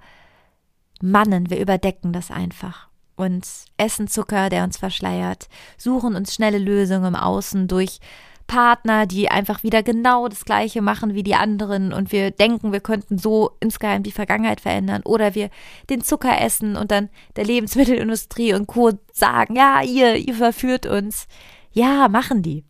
[1.50, 2.88] Wir überdecken das einfach.
[3.16, 3.46] Und
[3.78, 8.00] essen Zucker, der uns verschleiert, suchen uns schnelle Lösungen im Außen durch
[8.48, 12.82] Partner, die einfach wieder genau das Gleiche machen wie die anderen und wir denken, wir
[12.82, 15.50] könnten so insgeheim die Vergangenheit verändern oder wir
[15.90, 18.92] den Zucker essen und dann der Lebensmittelindustrie und Co.
[19.12, 21.28] sagen, ja, ihr, ihr verführt uns.
[21.72, 22.64] Ja, machen die.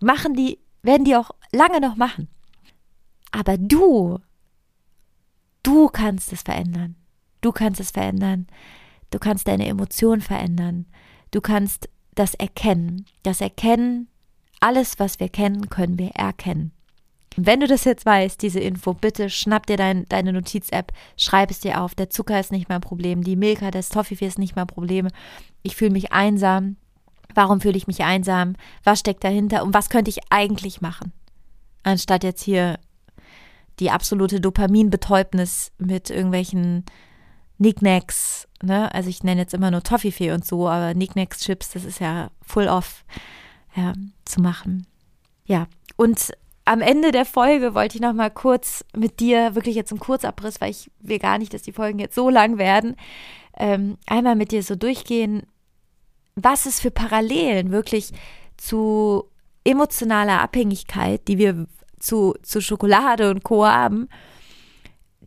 [0.00, 2.28] Machen die, werden die auch lange noch machen.
[3.32, 4.20] Aber du,
[5.62, 6.96] du kannst es verändern.
[7.40, 8.46] Du kannst es verändern.
[9.10, 10.86] Du kannst deine Emotionen verändern.
[11.30, 13.06] Du kannst das erkennen.
[13.22, 14.08] Das Erkennen,
[14.64, 16.72] alles, was wir kennen, können wir erkennen.
[17.36, 21.58] wenn du das jetzt weißt, diese Info, bitte schnapp dir dein, deine Notiz-App, schreib es
[21.60, 21.94] dir auf.
[21.94, 25.08] Der Zucker ist nicht mein Problem, die Milka, das Toffifee ist nicht mein Problem.
[25.62, 26.76] Ich fühle mich einsam.
[27.34, 28.54] Warum fühle ich mich einsam?
[28.84, 29.64] Was steckt dahinter?
[29.64, 31.12] Und was könnte ich eigentlich machen?
[31.82, 32.78] Anstatt jetzt hier
[33.80, 36.84] die absolute Dopaminbetäubnis mit irgendwelchen
[37.58, 38.94] Nicknacks, ne?
[38.94, 42.30] Also ich nenne jetzt immer nur Toffifee und so, aber Nicknacks Chips, das ist ja
[42.40, 43.04] full off
[43.74, 43.92] ja,
[44.24, 44.86] zu machen.
[45.46, 46.32] Ja, und
[46.64, 50.60] am Ende der Folge wollte ich noch mal kurz mit dir, wirklich jetzt im Kurzabriss,
[50.60, 52.96] weil ich will gar nicht, dass die Folgen jetzt so lang werden,
[53.58, 55.42] ähm, einmal mit dir so durchgehen,
[56.34, 58.12] was es für Parallelen wirklich
[58.56, 59.24] zu
[59.64, 61.66] emotionaler Abhängigkeit, die wir
[61.98, 63.66] zu, zu Schokolade und Co.
[63.66, 64.08] haben,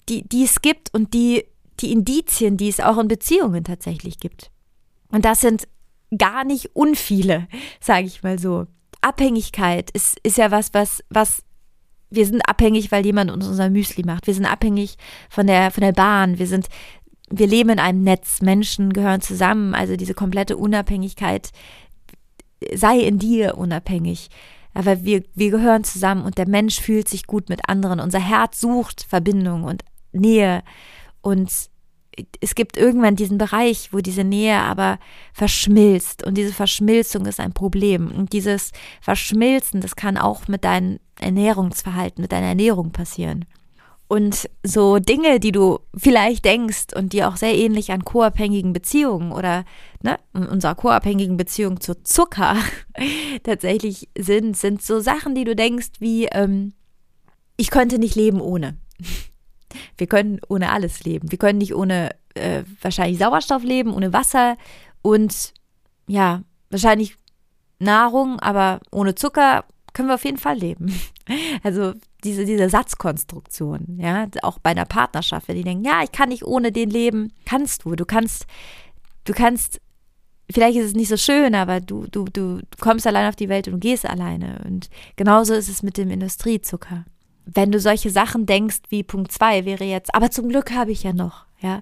[0.10, 1.46] die, die es gibt und die
[1.80, 4.52] die Indizien, die es auch in Beziehungen tatsächlich gibt.
[5.10, 5.68] Und das sind
[6.15, 7.48] gar nicht unviele,
[7.80, 8.67] sage ich mal so.
[9.02, 11.43] Abhängigkeit ist, ist ja was, was, was
[12.10, 14.28] wir sind abhängig, weil jemand uns unser Müsli macht.
[14.28, 14.98] Wir sind abhängig
[15.30, 16.39] von der, von der Bahn.
[16.39, 16.67] Wir sind,
[17.30, 18.41] wir leben in einem Netz.
[18.41, 19.74] Menschen gehören zusammen.
[19.74, 21.52] Also diese komplette Unabhängigkeit
[22.74, 24.30] sei in dir unabhängig.
[24.74, 28.00] Aber wir, wir gehören zusammen und der Mensch fühlt sich gut mit anderen.
[28.00, 30.63] Unser Herz sucht Verbindung und Nähe.
[31.22, 31.52] Und
[32.42, 35.00] es gibt irgendwann diesen Bereich, wo diese Nähe aber
[35.34, 36.26] verschmilzt.
[36.26, 38.12] Und diese Verschmilzung ist ein Problem.
[38.12, 43.46] Und dieses Verschmilzen, das kann auch mit deinem Ernährungsverhalten, mit deiner Ernährung passieren.
[44.10, 49.34] Und so Dinge, die du vielleicht denkst und die auch sehr ähnlich an co-abhängigen Beziehungen
[49.34, 49.66] oder
[50.02, 52.56] ne, unserer co-abhängigen Beziehung zu Zucker
[53.44, 56.74] tatsächlich sind, sind so Sachen, die du denkst wie, ähm,
[57.58, 58.78] ich könnte nicht leben ohne.
[59.98, 61.32] Wir können ohne alles leben.
[61.32, 64.58] Wir können nicht ohne äh, wahrscheinlich Sauerstoff leben, ohne Wasser
[65.02, 65.54] und
[66.08, 67.16] ja, wahrscheinlich
[67.80, 70.94] Nahrung, aber ohne Zucker können wir auf jeden Fall leben.
[71.62, 71.92] Also
[72.24, 76.46] diese, diese Satzkonstruktion, ja, auch bei einer Partnerschaft, wenn die denken, ja, ich kann nicht
[76.46, 77.98] ohne den leben, kannst du.
[77.98, 78.46] Du kannst,
[79.26, 79.82] du kannst,
[80.50, 83.68] vielleicht ist es nicht so schön, aber du, du, du kommst allein auf die Welt
[83.68, 84.62] und du gehst alleine.
[84.66, 87.04] Und genauso ist es mit dem Industriezucker
[87.54, 91.04] wenn du solche Sachen denkst wie Punkt 2 wäre jetzt, aber zum Glück habe ich
[91.04, 91.82] ja noch, ja.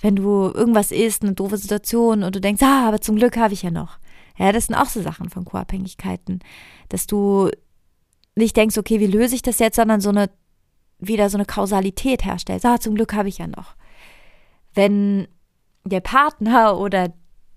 [0.00, 3.54] Wenn du irgendwas isst, eine doofe Situation und du denkst, ah, aber zum Glück habe
[3.54, 3.98] ich ja noch.
[4.38, 6.38] Ja, das sind auch so Sachen von Co-Abhängigkeiten,
[6.88, 7.50] dass du
[8.36, 10.30] nicht denkst, okay, wie löse ich das jetzt, sondern so eine,
[11.00, 12.64] wieder so eine Kausalität herstellst.
[12.64, 13.74] Ah, zum Glück habe ich ja noch.
[14.72, 15.26] Wenn
[15.84, 17.12] der Partner oder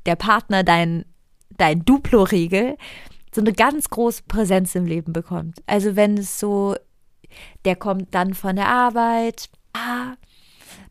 [0.08, 1.06] der Partner dein,
[1.58, 2.76] dein Duplo-Riegel
[3.34, 5.62] so eine ganz große Präsenz im Leben bekommt.
[5.68, 6.76] Also wenn es so
[7.66, 9.50] der kommt dann von der Arbeit.
[9.74, 10.14] Ah,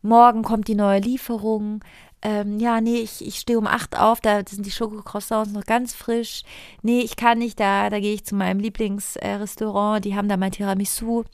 [0.02, 1.82] morgen kommt die neue Lieferung.
[2.22, 5.94] Ähm, ja, nee, ich, ich stehe um acht auf, da sind die Schokocroissants noch ganz
[5.94, 6.42] frisch.
[6.82, 10.52] Nee, ich kann nicht, da, da gehe ich zu meinem Lieblingsrestaurant, die haben da mein
[10.52, 11.24] Tiramisu.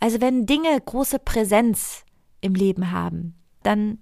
[0.00, 2.04] Also wenn Dinge große Präsenz
[2.40, 3.98] im Leben haben, dann,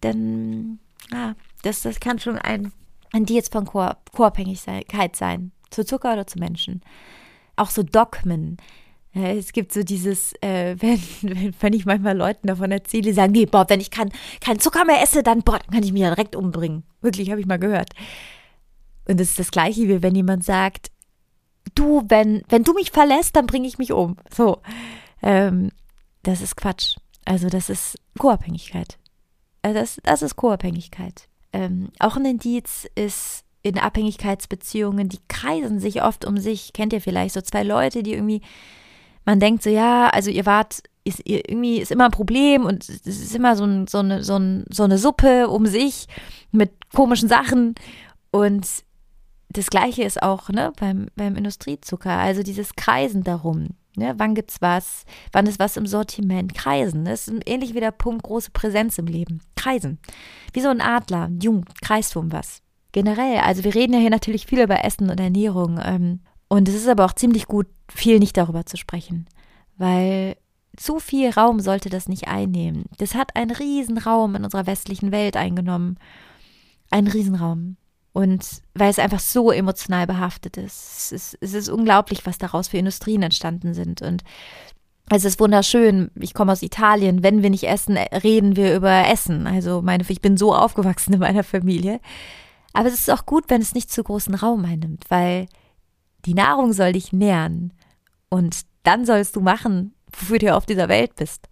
[0.00, 0.80] dann,
[1.12, 2.72] ah, das, das kann schon ein,
[3.12, 6.82] ein Dienst von Co-Abhängigkeit sein, zu Zucker oder zu Menschen.
[7.54, 8.56] Auch so Dogmen,
[9.24, 13.46] es gibt so dieses, äh, wenn, wenn ich manchmal Leuten davon erzähle, die sagen, nee,
[13.46, 16.14] boah, wenn ich kein, kein Zucker mehr esse, dann, boah, dann kann ich mich ja
[16.14, 16.84] direkt umbringen.
[17.00, 17.90] Wirklich, habe ich mal gehört.
[19.08, 20.90] Und das ist das Gleiche, wie wenn jemand sagt,
[21.74, 24.16] du, wenn, wenn du mich verlässt, dann bringe ich mich um.
[24.34, 24.60] So.
[25.22, 25.70] Ähm,
[26.22, 26.96] das ist Quatsch.
[27.24, 28.98] Also das ist Co-Abhängigkeit.
[29.62, 31.28] Also das, das ist Co-Abhängigkeit.
[31.52, 36.72] Ähm, auch ein Indiz ist in Abhängigkeitsbeziehungen, die kreisen sich oft um sich.
[36.72, 38.42] Kennt ihr vielleicht so zwei Leute, die irgendwie
[39.26, 42.88] man denkt so, ja, also ihr wart, ist, ihr, irgendwie ist immer ein Problem und
[42.88, 46.06] es ist immer so, ein, so, eine, so, ein, so eine Suppe um sich
[46.52, 47.74] mit komischen Sachen.
[48.30, 48.66] Und
[49.48, 53.70] das Gleiche ist auch ne, beim, beim Industriezucker, also dieses Kreisen darum.
[53.96, 55.04] Ne, wann gibt's was?
[55.32, 56.54] Wann ist was im Sortiment?
[56.54, 57.06] Kreisen.
[57.06, 59.40] Das ist ähnlich wie der Punkt große Präsenz im Leben.
[59.56, 59.98] Kreisen.
[60.52, 61.30] Wie so ein Adler.
[61.42, 62.62] Jung, kreist um was.
[62.92, 65.80] Generell, also wir reden ja hier natürlich viel über Essen und Ernährung.
[65.82, 69.26] Ähm, und es ist aber auch ziemlich gut, viel nicht darüber zu sprechen,
[69.76, 70.36] weil
[70.76, 72.84] zu viel Raum sollte das nicht einnehmen.
[72.98, 75.98] Das hat einen Riesenraum in unserer westlichen Welt eingenommen.
[76.90, 77.76] Einen Riesenraum.
[78.12, 80.98] Und weil es einfach so emotional behaftet ist.
[80.98, 84.00] Es ist, es ist unglaublich, was daraus für Industrien entstanden sind.
[84.02, 84.22] Und
[85.10, 86.10] es ist wunderschön.
[86.14, 87.22] Ich komme aus Italien.
[87.22, 89.46] Wenn wir nicht essen, reden wir über Essen.
[89.46, 92.00] Also meine, ich bin so aufgewachsen in meiner Familie.
[92.72, 95.46] Aber es ist auch gut, wenn es nicht zu großen Raum einnimmt, weil
[96.26, 97.72] die Nahrung soll dich nähren.
[98.28, 101.48] Und dann sollst du machen, wofür du auf dieser Welt bist.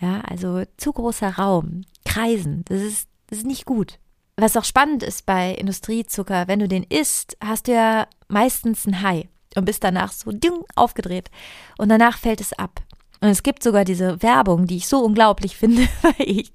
[0.00, 2.64] Ja, also zu großer Raum kreisen.
[2.66, 3.98] Das ist, das ist nicht gut.
[4.36, 9.02] Was auch spannend ist bei Industriezucker, wenn du den isst, hast du ja meistens ein
[9.02, 11.30] High und bist danach so ding aufgedreht
[11.76, 12.80] und danach fällt es ab.
[13.20, 15.86] Und es gibt sogar diese Werbung, die ich so unglaublich finde,
[16.18, 16.52] ich,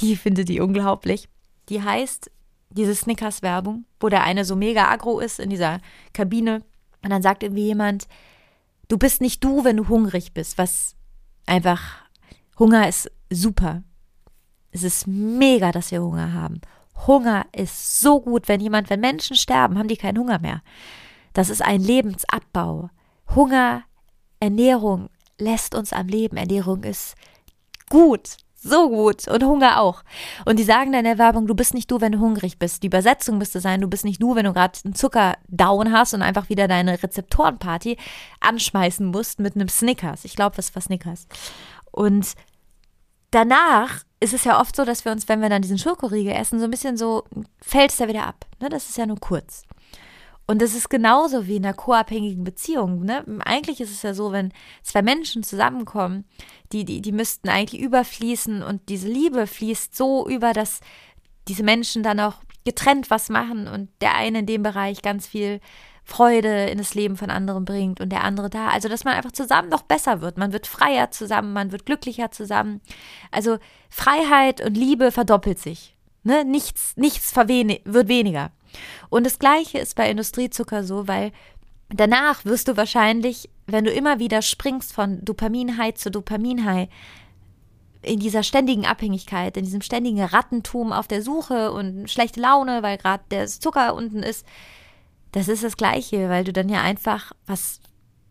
[0.00, 1.28] ich finde die unglaublich.
[1.68, 2.30] Die heißt,
[2.70, 5.80] diese Snickers-Werbung, wo der eine so mega aggro ist in dieser
[6.14, 6.62] Kabine
[7.02, 8.08] und dann sagt irgendwie jemand,
[8.88, 10.94] du bist nicht du, wenn du hungrig bist, was
[11.46, 11.80] einfach,
[12.58, 13.82] Hunger ist super.
[14.70, 16.60] Es ist mega, dass wir Hunger haben.
[17.06, 20.62] Hunger ist so gut, wenn jemand, wenn Menschen sterben, haben die keinen Hunger mehr.
[21.32, 22.90] Das ist ein Lebensabbau.
[23.34, 23.84] Hunger,
[24.40, 26.36] Ernährung lässt uns am Leben.
[26.36, 27.14] Ernährung ist
[27.88, 30.02] gut, so gut und Hunger auch.
[30.44, 32.82] Und die sagen dann in der Werbung, du bist nicht du, wenn du hungrig bist.
[32.82, 36.22] Die Übersetzung müsste sein, du bist nicht du, wenn du gerade einen Zucker-Down hast und
[36.22, 37.96] einfach wieder deine Rezeptorenparty
[38.40, 40.24] anschmeißen musst mit einem Snickers.
[40.24, 41.26] Ich glaube, das war Snickers.
[41.90, 42.34] Und
[43.30, 46.58] danach ist es ja oft so, dass wir uns, wenn wir dann diesen Schokoriegel essen,
[46.58, 47.24] so ein bisschen so,
[47.62, 48.44] fällt es da wieder ab.
[48.60, 48.68] Ne?
[48.68, 49.62] Das ist ja nur kurz.
[50.50, 53.04] Und das ist genauso wie in einer co-abhängigen Beziehung.
[53.04, 53.24] Ne?
[53.44, 56.24] Eigentlich ist es ja so, wenn zwei Menschen zusammenkommen,
[56.72, 60.80] die, die, die müssten eigentlich überfließen und diese Liebe fließt so über, dass
[61.46, 62.34] diese Menschen dann auch
[62.64, 65.60] getrennt was machen und der eine in dem Bereich ganz viel
[66.02, 68.70] Freude in das Leben von anderen bringt und der andere da.
[68.70, 70.36] Also, dass man einfach zusammen noch besser wird.
[70.36, 72.80] Man wird freier zusammen, man wird glücklicher zusammen.
[73.30, 75.94] Also, Freiheit und Liebe verdoppelt sich.
[76.24, 76.44] Ne?
[76.44, 78.50] Nichts, nichts wird weniger.
[79.08, 81.32] Und das Gleiche ist bei Industriezucker so, weil
[81.88, 86.88] danach wirst du wahrscheinlich, wenn du immer wieder springst von Dopamin-High zu Dopamin-High,
[88.02, 92.96] in dieser ständigen Abhängigkeit, in diesem ständigen Rattentum auf der Suche und schlechte Laune, weil
[92.96, 94.46] gerade der Zucker unten ist,
[95.32, 97.80] das ist das Gleiche, weil du dann ja einfach, was,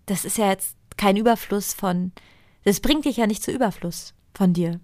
[0.05, 2.11] das ist ja jetzt kein Überfluss von,
[2.63, 4.79] das bringt dich ja nicht zu Überfluss von dir.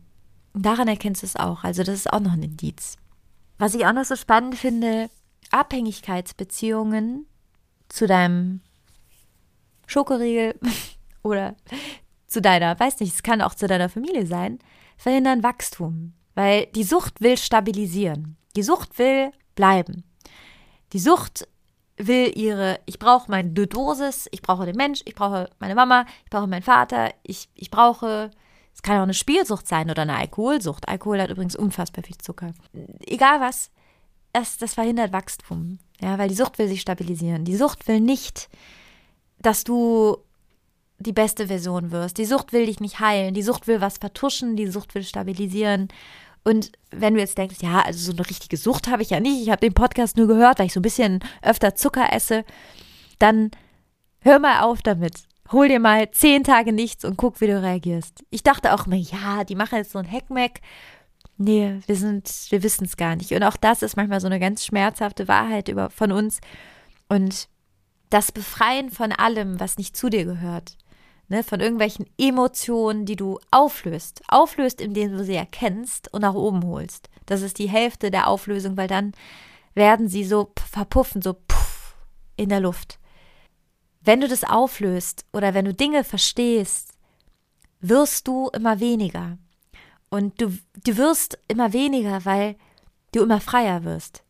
[0.54, 1.64] Und daran erkennst du es auch.
[1.64, 2.98] Also das ist auch noch ein Indiz.
[3.58, 5.10] Was ich auch noch so spannend finde,
[5.52, 7.26] Abhängigkeitsbeziehungen
[7.90, 8.62] zu deinem
[9.88, 10.60] Schokoriegel
[11.24, 11.56] oder
[12.28, 14.60] zu deiner, weiß nicht, es kann auch zu deiner Familie sein,
[14.98, 16.14] verhindern Wachstum.
[16.34, 18.36] Weil die Sucht will stabilisieren.
[18.56, 20.04] Die Sucht will bleiben.
[20.92, 21.48] Die Sucht
[21.98, 26.30] will ihre, ich brauche meine Dosis, ich brauche den Mensch, ich brauche meine Mama, ich
[26.30, 28.32] brauche meinen Vater, ich, ich brauche,
[28.74, 30.90] es kann auch eine Spielsucht sein oder eine Alkoholsucht.
[30.90, 32.52] Alkohol hat übrigens unfassbar viel Zucker.
[33.00, 33.72] Egal was,
[34.36, 35.80] das, das verhindert Wachstum.
[36.02, 37.46] Ja, weil die Sucht will sich stabilisieren.
[37.46, 38.50] Die Sucht will nicht,
[39.40, 40.18] dass du
[41.00, 42.18] die beste Version wirst.
[42.18, 43.34] Die Sucht will dich nicht heilen.
[43.34, 44.56] Die Sucht will was vertuschen.
[44.56, 45.88] Die Sucht will stabilisieren.
[46.44, 49.42] Und wenn du jetzt denkst, ja, also so eine richtige Sucht habe ich ja nicht.
[49.42, 52.44] Ich habe den Podcast nur gehört, weil ich so ein bisschen öfter Zucker esse.
[53.20, 53.52] Dann
[54.20, 55.24] hör mal auf damit.
[55.52, 58.24] Hol dir mal zehn Tage nichts und guck, wie du reagierst.
[58.32, 60.60] Ich dachte auch immer, ja, die machen jetzt so ein Hackmack
[61.38, 63.32] Nee, wir sind, wir wissen es gar nicht.
[63.32, 66.40] Und auch das ist manchmal so eine ganz schmerzhafte Wahrheit über, von uns.
[67.10, 67.50] Und
[68.10, 70.78] das Befreien von allem, was nicht zu dir gehört,
[71.28, 76.66] ne, von irgendwelchen Emotionen, die du auflöst, auflöst, indem du sie erkennst und nach oben
[76.66, 77.10] holst.
[77.26, 79.12] Das ist die Hälfte der Auflösung, weil dann
[79.74, 81.98] werden sie so verpuffen, so puff
[82.38, 83.00] in der Luft.
[84.02, 86.94] Wenn du das auflöst oder wenn du Dinge verstehst,
[87.82, 89.38] wirst du immer weniger.
[90.10, 92.56] Und du, du wirst immer weniger, weil
[93.12, 94.24] du immer freier wirst.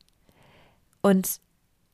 [1.02, 1.40] Und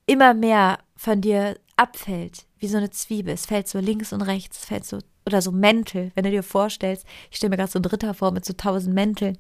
[0.06, 3.34] immer mehr von dir abfällt, wie so eine Zwiebel.
[3.34, 6.44] Es fällt so links und rechts, es fällt so, oder so Mäntel, wenn du dir
[6.44, 9.38] vorstellst, ich stelle mir gerade so einen Dritter vor mit so tausend Mänteln,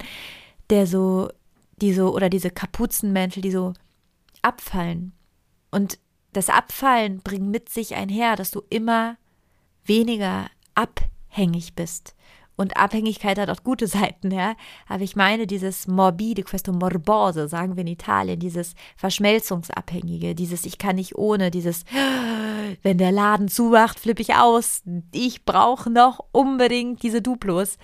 [0.70, 1.30] der so,
[1.78, 3.74] die so, oder diese Kapuzenmäntel, die so
[4.42, 5.14] abfallen.
[5.72, 6.00] Und
[6.34, 9.18] das Abfallen bringt mit sich einher, dass du immer
[9.86, 12.16] weniger abhängig bist.
[12.62, 14.54] Und Abhängigkeit hat auch gute Seiten, ja.
[14.88, 20.78] Aber ich meine dieses morbide, questo morboso, sagen wir in Italien, dieses Verschmelzungsabhängige, dieses ich
[20.78, 21.86] kann nicht ohne, dieses
[22.84, 24.84] wenn der Laden zumacht, flippe ich aus.
[25.12, 27.80] Ich brauche noch unbedingt diese Duplos.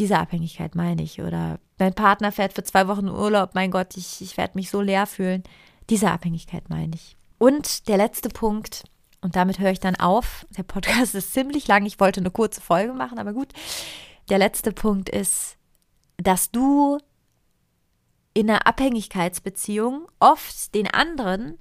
[0.00, 1.22] Diese Abhängigkeit meine ich.
[1.22, 4.80] Oder mein Partner fährt für zwei Wochen Urlaub, mein Gott, ich, ich werde mich so
[4.80, 5.44] leer fühlen.
[5.88, 7.16] Diese Abhängigkeit meine ich.
[7.38, 8.82] Und der letzte Punkt,
[9.20, 10.46] und damit höre ich dann auf.
[10.58, 11.86] Der Podcast ist ziemlich lang.
[11.86, 13.52] Ich wollte eine kurze Folge machen, aber gut
[14.28, 15.56] der letzte Punkt ist,
[16.16, 16.98] dass du
[18.34, 21.58] in einer Abhängigkeitsbeziehung oft den anderen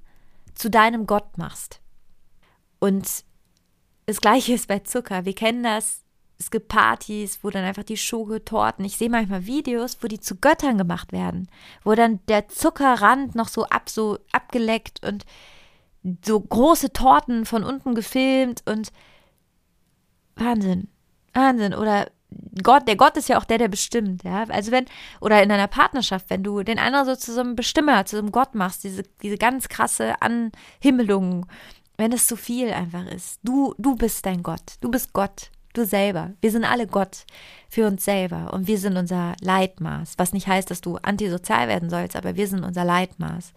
[0.55, 1.80] zu deinem Gott machst.
[2.80, 3.24] Und
[4.05, 5.26] das gleiche ist bei Zucker.
[5.26, 6.03] Wir kennen das.
[6.38, 10.36] Es gibt Partys, wo dann einfach die Schokotorten, ich sehe manchmal Videos, wo die zu
[10.36, 11.49] Göttern gemacht werden,
[11.86, 15.26] wo dann der Zuckerrand noch so ab so abgeleckt und
[16.26, 18.91] so große Torten von unten gefilmt und
[20.36, 20.89] Wahnsinn.
[21.34, 21.74] Wahnsinn.
[21.74, 22.11] Oder
[22.64, 24.44] Gott, der Gott ist ja auch der, der bestimmt, ja.
[24.50, 24.86] Also wenn,
[25.20, 28.22] oder in einer Partnerschaft, wenn du den anderen so zu so einem Bestimmer, zu so
[28.22, 31.46] einem Gott machst, diese, diese ganz krasse Anhimmelung,
[31.98, 33.40] wenn es zu viel einfach ist.
[33.44, 34.76] Du, du bist dein Gott.
[34.82, 35.50] Du bist Gott.
[35.74, 36.32] Du selber.
[36.40, 37.26] Wir sind alle Gott
[37.70, 40.14] für uns selber und wir sind unser Leitmaß.
[40.18, 43.54] Was nicht heißt, dass du antisozial werden sollst, aber wir sind unser Leitmaß.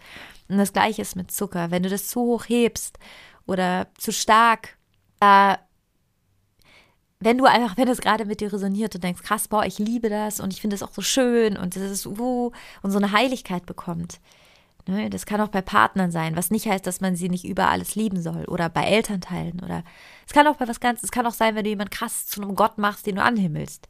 [0.49, 1.71] Und das gleiche ist mit Zucker.
[1.71, 2.99] Wenn du das zu hoch hebst
[3.47, 4.77] oder zu stark,
[5.21, 5.59] da
[7.21, 10.09] wenn du einfach, wenn es gerade mit dir resoniert und denkst, krass, boah, ich liebe
[10.09, 12.53] das und ich finde es auch so schön und das ist uh,
[12.83, 14.21] und so eine Heiligkeit bekommt.
[14.87, 15.11] Ne?
[15.11, 17.97] Das kann auch bei Partnern sein, was nicht heißt, dass man sie nicht über alles
[17.97, 19.83] lieben soll oder bei Elternteilen oder
[20.27, 22.41] es kann auch bei was ganz, es kann auch sein, wenn du jemanden krass zu
[22.41, 23.89] einem Gott machst, den du anhimmelst.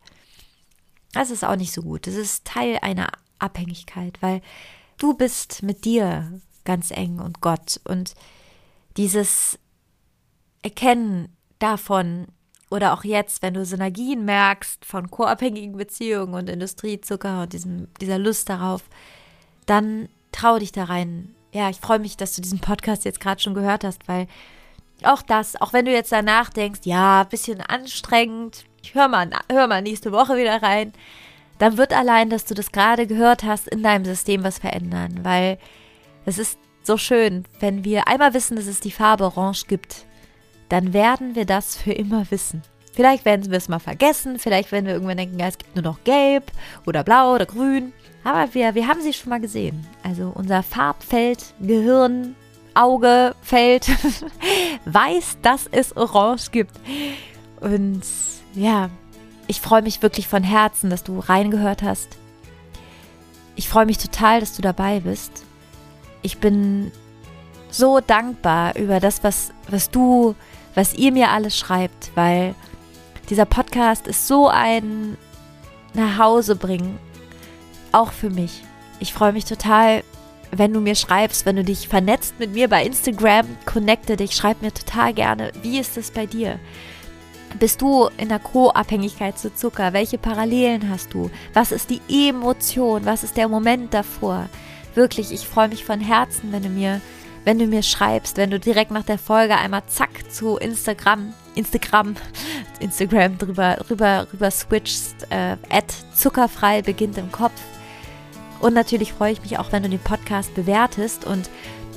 [1.12, 2.06] Das ist auch nicht so gut.
[2.06, 3.08] Das ist Teil einer
[3.38, 4.40] Abhängigkeit, weil
[4.98, 8.14] du bist mit dir ganz eng und Gott und
[8.96, 9.58] dieses
[10.62, 12.26] Erkennen davon,
[12.70, 18.18] oder auch jetzt, wenn du Synergien merkst von co-abhängigen Beziehungen und Industriezucker und diesem, dieser
[18.18, 18.82] Lust darauf,
[19.66, 21.34] dann trau dich da rein.
[21.52, 24.26] Ja, ich freue mich, dass du diesen Podcast jetzt gerade schon gehört hast, weil
[25.02, 29.66] auch das, auch wenn du jetzt danach denkst, ja, bisschen anstrengend, ich hör mal, hör
[29.66, 30.92] mal nächste Woche wieder rein,
[31.58, 35.58] dann wird allein, dass du das gerade gehört hast, in deinem System was verändern, weil
[36.24, 40.06] es ist so schön, wenn wir einmal wissen, dass es die Farbe Orange gibt,
[40.68, 42.62] dann werden wir das für immer wissen.
[42.92, 45.84] Vielleicht werden wir es mal vergessen, vielleicht werden wir irgendwann denken, ja, es gibt nur
[45.84, 46.50] noch gelb
[46.84, 47.92] oder blau oder grün.
[48.24, 49.86] Aber wir, wir haben sie schon mal gesehen.
[50.02, 52.34] Also unser Farbfeld, Gehirn,
[52.74, 53.88] Auge, Feld
[54.84, 56.72] weiß, dass es Orange gibt.
[57.60, 58.02] Und
[58.54, 58.90] ja,
[59.46, 62.08] ich freue mich wirklich von Herzen, dass du reingehört hast.
[63.56, 65.44] Ich freue mich total, dass du dabei bist.
[66.22, 66.92] Ich bin
[67.70, 70.34] so dankbar über das, was, was du
[70.78, 72.54] was ihr mir alles schreibt, weil
[73.28, 75.16] dieser Podcast ist so ein
[75.92, 77.00] Nachhausebringen,
[77.90, 78.62] auch für mich.
[79.00, 80.04] Ich freue mich total,
[80.52, 84.62] wenn du mir schreibst, wenn du dich vernetzt mit mir bei Instagram, connecte dich, schreib
[84.62, 86.60] mir total gerne, wie ist es bei dir?
[87.58, 89.92] Bist du in der Co-Abhängigkeit zu Zucker?
[89.92, 91.28] Welche Parallelen hast du?
[91.54, 93.04] Was ist die Emotion?
[93.04, 94.48] Was ist der Moment davor?
[94.94, 97.00] Wirklich, ich freue mich von Herzen, wenn du mir
[97.48, 102.14] wenn du mir schreibst, wenn du direkt nach der Folge einmal zack zu Instagram, Instagram,
[102.80, 105.56] Instagram drüber, rüber, rüber switchst, äh,
[106.14, 107.58] zuckerfrei beginnt im Kopf.
[108.60, 111.48] Und natürlich freue ich mich auch, wenn du den Podcast bewertest und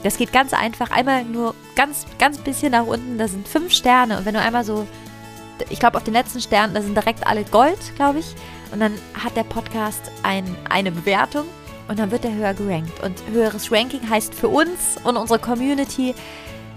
[0.03, 0.89] das geht ganz einfach.
[0.89, 3.17] Einmal nur ganz, ganz bisschen nach unten.
[3.17, 4.19] Da sind fünf Sterne.
[4.19, 4.87] Und wenn du einmal so,
[5.69, 8.35] ich glaube, auf den letzten Sternen, da sind direkt alle Gold, glaube ich.
[8.71, 11.45] Und dann hat der Podcast ein, eine Bewertung
[11.91, 13.03] und dann wird er höher gerankt.
[13.03, 16.15] Und höheres Ranking heißt für uns und unsere Community,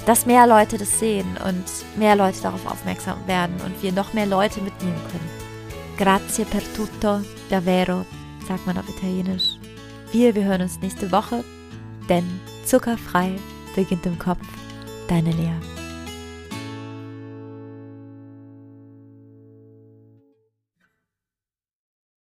[0.07, 1.65] dass mehr Leute das sehen und
[1.97, 5.31] mehr Leute darauf aufmerksam werden und wir noch mehr Leute mitnehmen können.
[5.97, 8.05] Grazie per tutto, davvero,
[8.49, 9.57] sagt man auf Italienisch.
[10.11, 11.45] Wir, wir hören uns nächste Woche,
[12.09, 12.25] denn
[12.67, 13.37] zuckerfrei
[13.77, 14.45] beginnt im Kopf.
[15.09, 15.74] Deine Lea.